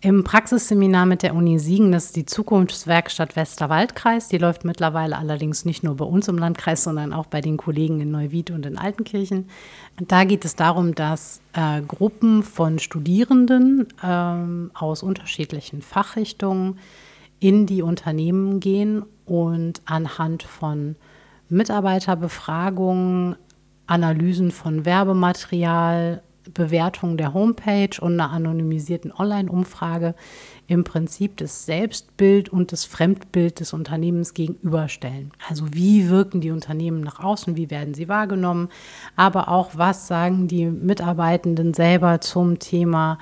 Im 0.00 0.22
Praxisseminar 0.22 1.06
mit 1.06 1.24
der 1.24 1.34
Uni 1.34 1.58
Siegen, 1.58 1.90
das 1.90 2.06
ist 2.06 2.16
die 2.16 2.24
Zukunftswerkstatt 2.24 3.34
Westerwaldkreis. 3.34 4.28
Die 4.28 4.38
läuft 4.38 4.64
mittlerweile 4.64 5.18
allerdings 5.18 5.64
nicht 5.64 5.82
nur 5.82 5.96
bei 5.96 6.04
uns 6.04 6.28
im 6.28 6.38
Landkreis, 6.38 6.84
sondern 6.84 7.12
auch 7.12 7.26
bei 7.26 7.40
den 7.40 7.56
Kollegen 7.56 8.00
in 8.00 8.12
Neuwied 8.12 8.52
und 8.52 8.64
in 8.64 8.78
Altenkirchen. 8.78 9.48
Da 10.00 10.22
geht 10.22 10.44
es 10.44 10.54
darum, 10.54 10.94
dass 10.94 11.40
äh, 11.52 11.82
Gruppen 11.82 12.44
von 12.44 12.78
Studierenden 12.78 13.88
ähm, 14.00 14.70
aus 14.72 15.02
unterschiedlichen 15.02 15.82
Fachrichtungen 15.82 16.78
in 17.40 17.66
die 17.66 17.82
Unternehmen 17.82 18.60
gehen 18.60 19.02
und 19.26 19.82
anhand 19.84 20.44
von 20.44 20.94
Mitarbeiterbefragungen, 21.48 23.34
Analysen 23.88 24.52
von 24.52 24.84
Werbematerial, 24.84 26.22
Bewertung 26.52 27.16
der 27.16 27.34
Homepage 27.34 28.00
und 28.00 28.14
einer 28.14 28.30
anonymisierten 28.30 29.12
Online-Umfrage 29.12 30.14
im 30.66 30.84
Prinzip 30.84 31.36
das 31.38 31.66
Selbstbild 31.66 32.48
und 32.48 32.72
das 32.72 32.84
Fremdbild 32.84 33.60
des 33.60 33.72
Unternehmens 33.72 34.34
gegenüberstellen. 34.34 35.32
Also 35.48 35.72
wie 35.72 36.08
wirken 36.08 36.40
die 36.40 36.50
Unternehmen 36.50 37.00
nach 37.00 37.20
außen, 37.20 37.56
wie 37.56 37.70
werden 37.70 37.94
sie 37.94 38.08
wahrgenommen, 38.08 38.68
aber 39.16 39.48
auch 39.48 39.70
was 39.74 40.06
sagen 40.06 40.48
die 40.48 40.66
Mitarbeitenden 40.66 41.74
selber 41.74 42.20
zum 42.20 42.58
Thema 42.58 43.18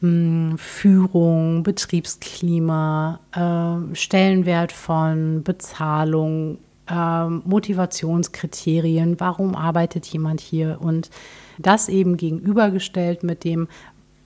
hm, 0.00 0.56
Führung, 0.56 1.62
Betriebsklima, 1.62 3.20
äh, 3.32 3.94
Stellenwert 3.94 4.72
von 4.72 5.42
Bezahlung, 5.42 6.58
äh, 6.88 7.26
Motivationskriterien, 7.26 9.20
warum 9.20 9.54
arbeitet 9.54 10.06
jemand 10.06 10.40
hier 10.40 10.78
und 10.80 11.10
das 11.58 11.88
eben 11.88 12.16
gegenübergestellt 12.16 13.22
mit 13.22 13.44
dem, 13.44 13.68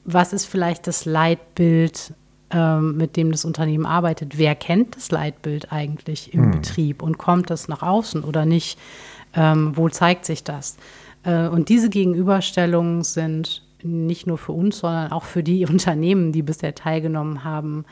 was 0.05 0.33
ist 0.33 0.47
vielleicht 0.47 0.87
das 0.87 1.05
Leitbild, 1.05 2.15
ähm, 2.51 2.97
mit 2.97 3.17
dem 3.17 3.33
das 3.33 3.45
Unternehmen 3.45 3.87
arbeitet. 3.87 4.37
Wer 4.39 4.55
kennt 4.55 4.97
das 4.97 5.11
Leitbild 5.11 5.73
eigentlich 5.73 6.35
im 6.35 6.45
hm. 6.45 6.51
Betrieb 6.53 7.03
und 7.03 7.19
kommt 7.19 7.51
das 7.51 7.69
nach 7.69 7.83
außen 7.83 8.25
oder 8.25 8.45
nicht? 8.45 8.79
Ähm, 9.35 9.77
wo 9.77 9.89
zeigt 9.89 10.27
sich 10.27 10.45
das? 10.45 10.77
Äh, 11.23 11.49
und 11.49 11.69
diese 11.69 11.89
Gegenüberstellungen 11.89 13.03
sind 13.03 13.63
nicht 13.83 14.27
nur 14.27 14.39
für 14.39 14.53
uns, 14.53 14.79
sondern 14.79 15.13
auch 15.13 15.25
für 15.25 15.43
die 15.43 15.67
Unternehmen, 15.71 16.33
die 16.33 16.43
bisher 16.43 16.75
teilgenommen 16.75 17.45
haben, 17.45 17.85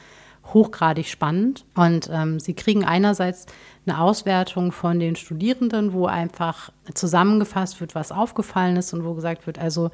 hochgradig 0.52 1.08
spannend. 1.08 1.64
Und 1.74 2.08
ähm, 2.12 2.40
sie 2.40 2.54
kriegen 2.54 2.84
einerseits 2.84 3.46
eine 3.86 4.00
Auswertung 4.00 4.72
von 4.72 4.98
den 4.98 5.16
Studierenden, 5.16 5.92
wo 5.92 6.06
einfach 6.06 6.70
zusammengefasst 6.94 7.80
wird, 7.80 7.94
was 7.94 8.12
aufgefallen 8.12 8.76
ist 8.76 8.92
und 8.92 9.04
wo 9.04 9.14
gesagt 9.14 9.46
wird, 9.46 9.58
also 9.58 9.90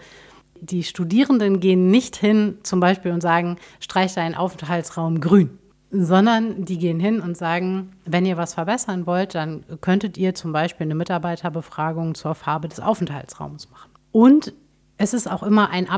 die 0.61 0.83
Studierenden 0.83 1.61
gehen 1.61 1.91
nicht 1.91 2.17
hin 2.17 2.59
zum 2.63 2.81
Beispiel 2.81 3.13
und 3.13 3.21
sagen, 3.21 3.57
streich 3.81 4.15
deinen 4.15 4.35
Aufenthaltsraum 4.35 5.21
grün, 5.21 5.59
sondern 5.91 6.65
die 6.65 6.79
gehen 6.79 7.01
hin 7.01 7.21
und 7.21 7.37
sagen, 7.37 7.93
wenn 8.05 8.27
ihr 8.27 8.37
was 8.37 8.55
verbessern 8.55 9.07
wollt, 9.07 9.35
dann 9.35 9.65
könntet 9.81 10.17
ihr 10.17 10.35
zum 10.35 10.53
Beispiel 10.53 10.87
eine 10.87 10.95
Mitarbeiterbefragung 10.95 12.15
zur 12.15 12.35
Farbe 12.35 12.69
des 12.69 12.81
Aufenthaltsraums 12.81 13.71
machen. 13.71 13.91
Und 14.13 14.55
es 14.99 15.13
ist 15.13 15.31
auch 15.31 15.43
immer 15.43 15.71
ein 15.71 15.91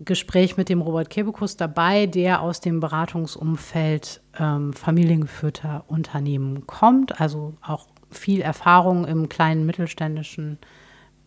Abschlussgespräch 0.00 0.56
mit 0.56 0.70
dem 0.70 0.80
Robert 0.80 1.10
Kebekus 1.10 1.58
dabei, 1.58 2.06
der 2.06 2.40
aus 2.40 2.60
dem 2.60 2.80
Beratungsumfeld 2.80 4.22
ähm, 4.38 4.72
familiengeführter 4.72 5.84
Unternehmen 5.88 6.66
kommt, 6.66 7.20
also 7.20 7.52
auch 7.60 7.86
viel 8.10 8.40
Erfahrung 8.40 9.04
im 9.04 9.28
kleinen 9.28 9.66
mittelständischen 9.66 10.56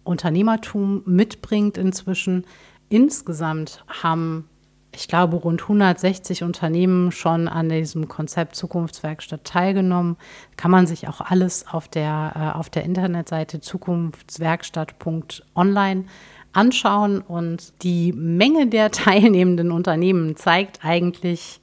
Unternehmertum 0.03 1.03
mitbringt 1.05 1.77
inzwischen. 1.77 2.45
Insgesamt 2.89 3.85
haben, 3.87 4.49
ich 4.91 5.07
glaube, 5.07 5.37
rund 5.37 5.61
160 5.61 6.41
Unternehmen 6.43 7.11
schon 7.11 7.47
an 7.47 7.69
diesem 7.69 8.07
Konzept 8.07 8.55
Zukunftswerkstatt 8.55 9.43
teilgenommen. 9.43 10.17
Kann 10.57 10.71
man 10.71 10.87
sich 10.87 11.07
auch 11.07 11.21
alles 11.21 11.67
auf 11.67 11.87
der, 11.87 12.33
äh, 12.35 12.49
auf 12.57 12.71
der 12.71 12.85
Internetseite 12.85 13.61
zukunftswerkstatt.online 13.61 16.05
anschauen. 16.53 17.21
Und 17.21 17.73
die 17.83 18.13
Menge 18.13 18.67
der 18.67 18.91
teilnehmenden 18.91 19.71
Unternehmen 19.71 20.35
zeigt 20.35 20.83
eigentlich, 20.83 21.61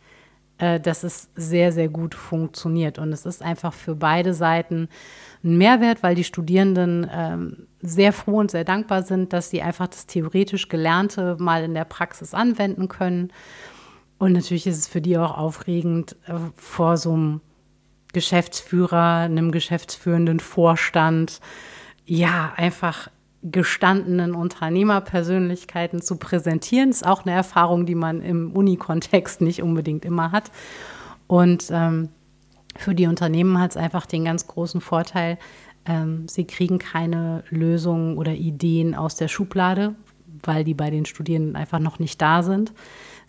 äh, 0.58 0.78
dass 0.78 1.04
es 1.04 1.30
sehr, 1.34 1.72
sehr 1.72 1.88
gut 1.88 2.14
funktioniert. 2.14 2.98
Und 2.98 3.12
es 3.12 3.24
ist 3.24 3.42
einfach 3.42 3.72
für 3.72 3.94
beide 3.94 4.34
Seiten 4.34 4.88
ein 5.42 5.56
Mehrwert, 5.56 6.02
weil 6.02 6.14
die 6.14 6.24
Studierenden 6.24 7.08
ähm, 7.12 7.66
sehr 7.80 8.12
froh 8.12 8.38
und 8.38 8.50
sehr 8.50 8.64
dankbar 8.64 9.02
sind, 9.02 9.32
dass 9.32 9.48
sie 9.48 9.62
einfach 9.62 9.88
das 9.88 10.06
theoretisch 10.06 10.68
Gelernte 10.68 11.36
mal 11.38 11.64
in 11.64 11.72
der 11.72 11.86
Praxis 11.86 12.34
anwenden 12.34 12.88
können. 12.88 13.32
Und 14.18 14.34
natürlich 14.34 14.66
ist 14.66 14.76
es 14.76 14.86
für 14.86 15.00
die 15.00 15.16
auch 15.16 15.38
aufregend, 15.38 16.14
äh, 16.26 16.34
vor 16.56 16.98
so 16.98 17.14
einem 17.14 17.40
Geschäftsführer, 18.12 19.20
einem 19.20 19.52
geschäftsführenden 19.52 20.40
Vorstand, 20.40 21.40
ja, 22.04 22.52
einfach 22.56 23.08
gestandenen 23.42 24.34
Unternehmerpersönlichkeiten 24.34 26.02
zu 26.02 26.16
präsentieren. 26.16 26.90
Ist 26.90 27.06
auch 27.06 27.24
eine 27.24 27.34
Erfahrung, 27.34 27.86
die 27.86 27.94
man 27.94 28.20
im 28.20 28.52
Uni-Kontext 28.52 29.40
nicht 29.40 29.62
unbedingt 29.62 30.04
immer 30.04 30.32
hat. 30.32 30.50
Und 31.26 31.66
ähm, 31.70 32.10
für 32.76 32.94
die 32.94 33.06
Unternehmen 33.06 33.58
hat 33.58 33.70
es 33.70 33.76
einfach 33.76 34.06
den 34.06 34.24
ganz 34.24 34.46
großen 34.46 34.80
Vorteil, 34.80 35.38
ähm, 35.86 36.28
sie 36.28 36.44
kriegen 36.44 36.78
keine 36.78 37.44
Lösungen 37.48 38.18
oder 38.18 38.32
Ideen 38.32 38.94
aus 38.94 39.16
der 39.16 39.28
Schublade, 39.28 39.94
weil 40.42 40.64
die 40.64 40.74
bei 40.74 40.90
den 40.90 41.06
Studierenden 41.06 41.56
einfach 41.56 41.78
noch 41.78 41.98
nicht 41.98 42.20
da 42.20 42.42
sind. 42.42 42.72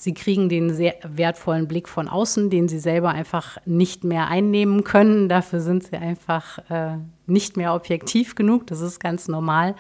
Sie 0.02 0.16
kriegen 0.16 0.50
den 0.50 0.74
sehr 0.74 0.96
wertvollen 1.04 1.68
Blick 1.68 1.88
von 1.88 2.08
außen, 2.08 2.50
den 2.50 2.68
sie 2.68 2.80
selber 2.80 3.10
einfach 3.10 3.60
nicht 3.68 4.04
mehr 4.04 4.30
einnehmen 4.30 4.84
können. 4.84 5.30
Dafür 5.30 5.60
sind 5.60 5.84
sie 5.84 5.96
einfach 5.96 6.58
äh, 6.72 6.98
nicht 7.28 7.56
mehr 7.56 7.76
objektiv 7.76 8.34
genug. 8.34 8.66
Das 8.66 8.82
ist 8.82 9.00
ganz 9.00 9.28
normal. 9.28 9.76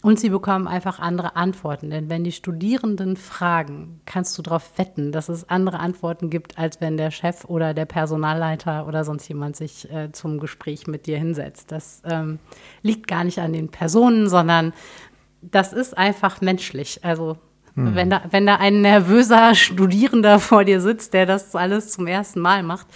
Und 0.00 0.18
sie 0.18 0.30
bekommen 0.30 0.66
einfach 0.66 1.00
andere 1.00 1.36
Antworten. 1.36 1.90
Denn 1.90 2.08
wenn 2.08 2.24
die 2.24 2.32
Studierenden 2.32 3.18
fragen, 3.18 4.00
kannst 4.06 4.38
du 4.38 4.42
darauf 4.42 4.78
wetten, 4.78 5.12
dass 5.12 5.28
es 5.28 5.50
andere 5.50 5.80
Antworten 5.80 6.30
gibt, 6.30 6.58
als 6.58 6.80
wenn 6.80 6.96
der 6.96 7.10
Chef 7.10 7.44
oder 7.44 7.74
der 7.74 7.84
Personalleiter 7.84 8.88
oder 8.88 9.04
sonst 9.04 9.28
jemand 9.28 9.54
sich 9.54 9.92
äh, 9.92 10.10
zum 10.12 10.40
Gespräch 10.40 10.86
mit 10.86 11.06
dir 11.06 11.18
hinsetzt. 11.18 11.72
Das 11.72 12.00
ähm, 12.06 12.38
liegt 12.80 13.06
gar 13.06 13.22
nicht 13.22 13.38
an 13.38 13.52
den 13.52 13.68
Personen, 13.68 14.30
sondern 14.30 14.72
das 15.42 15.74
ist 15.74 15.98
einfach 15.98 16.40
menschlich. 16.40 17.04
Also 17.04 17.36
hm. 17.76 17.94
wenn, 17.94 18.10
da, 18.10 18.22
wenn 18.30 18.46
da 18.46 18.56
ein 18.56 18.80
nervöser 18.80 19.54
Studierender 19.54 20.38
vor 20.40 20.64
dir 20.64 20.80
sitzt, 20.80 21.14
der 21.14 21.26
das 21.26 21.54
alles 21.54 21.92
zum 21.92 22.06
ersten 22.06 22.40
Mal 22.40 22.62
macht, 22.62 22.86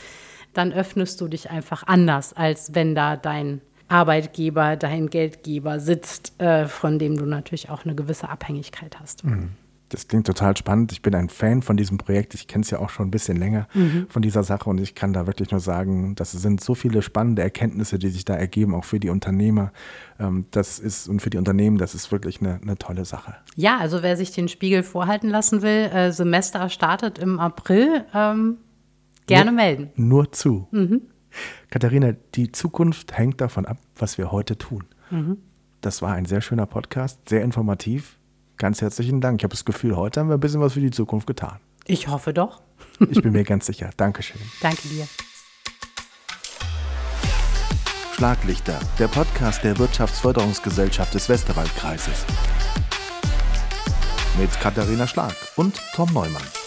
dann 0.52 0.72
öffnest 0.72 1.20
du 1.20 1.28
dich 1.28 1.50
einfach 1.50 1.84
anders, 1.86 2.32
als 2.32 2.74
wenn 2.74 2.94
da 2.94 3.16
dein 3.16 3.60
Arbeitgeber, 3.88 4.76
dein 4.76 5.10
Geldgeber 5.10 5.80
sitzt, 5.80 6.40
äh, 6.40 6.66
von 6.66 6.98
dem 6.98 7.16
du 7.16 7.26
natürlich 7.26 7.70
auch 7.70 7.84
eine 7.84 7.94
gewisse 7.94 8.28
Abhängigkeit 8.28 8.98
hast. 9.00 9.24
Mhm. 9.24 9.50
Das 9.90 10.07
klingt 10.07 10.26
total 10.26 10.57
spannend. 10.57 10.92
Ich 10.92 11.03
bin 11.03 11.14
ein 11.16 11.29
Fan 11.29 11.62
von 11.62 11.76
diesem 11.76 11.98
Projekt. 11.98 12.35
Ich 12.35 12.46
kenne 12.46 12.62
es 12.62 12.70
ja 12.70 12.79
auch 12.79 12.90
schon 12.90 13.09
ein 13.09 13.11
bisschen 13.11 13.37
länger 13.37 13.66
mhm. 13.74 14.07
von 14.09 14.22
dieser 14.22 14.44
Sache 14.44 14.70
und 14.70 14.81
ich 14.81 14.94
kann 14.94 15.12
da 15.12 15.26
wirklich 15.26 15.50
nur 15.50 15.59
sagen, 15.59 16.14
das 16.14 16.31
sind 16.31 16.62
so 16.62 16.76
viele 16.76 17.03
spannende 17.03 17.42
Erkenntnisse, 17.42 17.98
die 17.98 18.09
sich 18.09 18.24
da 18.24 18.35
ergeben, 18.35 18.72
auch 18.74 18.85
für 18.85 19.00
die 19.00 19.11
Unternehmer. 19.11 19.72
Ähm, 20.20 20.46
das 20.53 20.79
ist 20.79 21.09
und 21.09 21.20
für 21.20 21.31
die 21.31 21.38
Unternehmen, 21.38 21.76
das 21.76 21.96
ist 21.96 22.12
wirklich 22.12 22.40
eine, 22.40 22.61
eine 22.62 22.79
tolle 22.79 23.05
Sache. 23.05 23.35
Ja, 23.57 23.79
also 23.79 24.03
wer 24.03 24.16
sich 24.16 24.31
den 24.31 24.46
Spiegel 24.46 24.85
vorhalten 24.85 25.29
lassen 25.29 25.61
will, 25.61 25.90
äh, 25.92 26.12
Semester 26.12 26.68
startet 26.68 27.18
im 27.18 27.40
April, 27.40 28.05
ähm, 28.14 28.59
gerne 29.26 29.50
nur, 29.50 29.57
melden. 29.57 29.90
Nur 29.96 30.31
zu. 30.31 30.68
Mhm. 30.70 31.03
Katharina, 31.68 32.12
die 32.37 32.53
Zukunft 32.53 33.18
hängt 33.18 33.40
davon 33.40 33.66
ab, 33.66 33.79
was 33.96 34.18
wir 34.18 34.31
heute 34.31 34.57
tun. 34.57 34.85
Mhm. 35.11 35.38
Das 35.81 36.00
war 36.00 36.12
ein 36.12 36.26
sehr 36.26 36.42
schöner 36.42 36.66
Podcast, 36.66 37.29
sehr 37.29 37.42
informativ. 37.42 38.19
Ganz 38.61 38.83
herzlichen 38.83 39.23
Dank. 39.23 39.40
Ich 39.40 39.44
habe 39.44 39.55
das 39.55 39.64
Gefühl, 39.64 39.96
heute 39.96 40.20
haben 40.20 40.29
wir 40.29 40.35
ein 40.35 40.40
bisschen 40.40 40.61
was 40.61 40.75
für 40.75 40.81
die 40.81 40.90
Zukunft 40.90 41.27
getan. 41.27 41.59
Ich 41.87 42.09
hoffe 42.09 42.35
doch. 42.35 42.61
ich 43.11 43.23
bin 43.23 43.33
mir 43.33 43.42
ganz 43.42 43.64
sicher. 43.64 43.88
Dankeschön. 43.96 44.38
Danke 44.61 44.87
dir. 44.87 45.09
Schlaglichter, 48.12 48.79
der 48.99 49.09
Podcast 49.09 49.64
der 49.64 49.79
Wirtschaftsförderungsgesellschaft 49.79 51.14
des 51.14 51.31
Westerwaldkreises. 51.31 52.27
Mit 54.38 54.51
Katharina 54.61 55.07
Schlag 55.07 55.35
und 55.57 55.81
Tom 55.94 56.12
Neumann. 56.12 56.60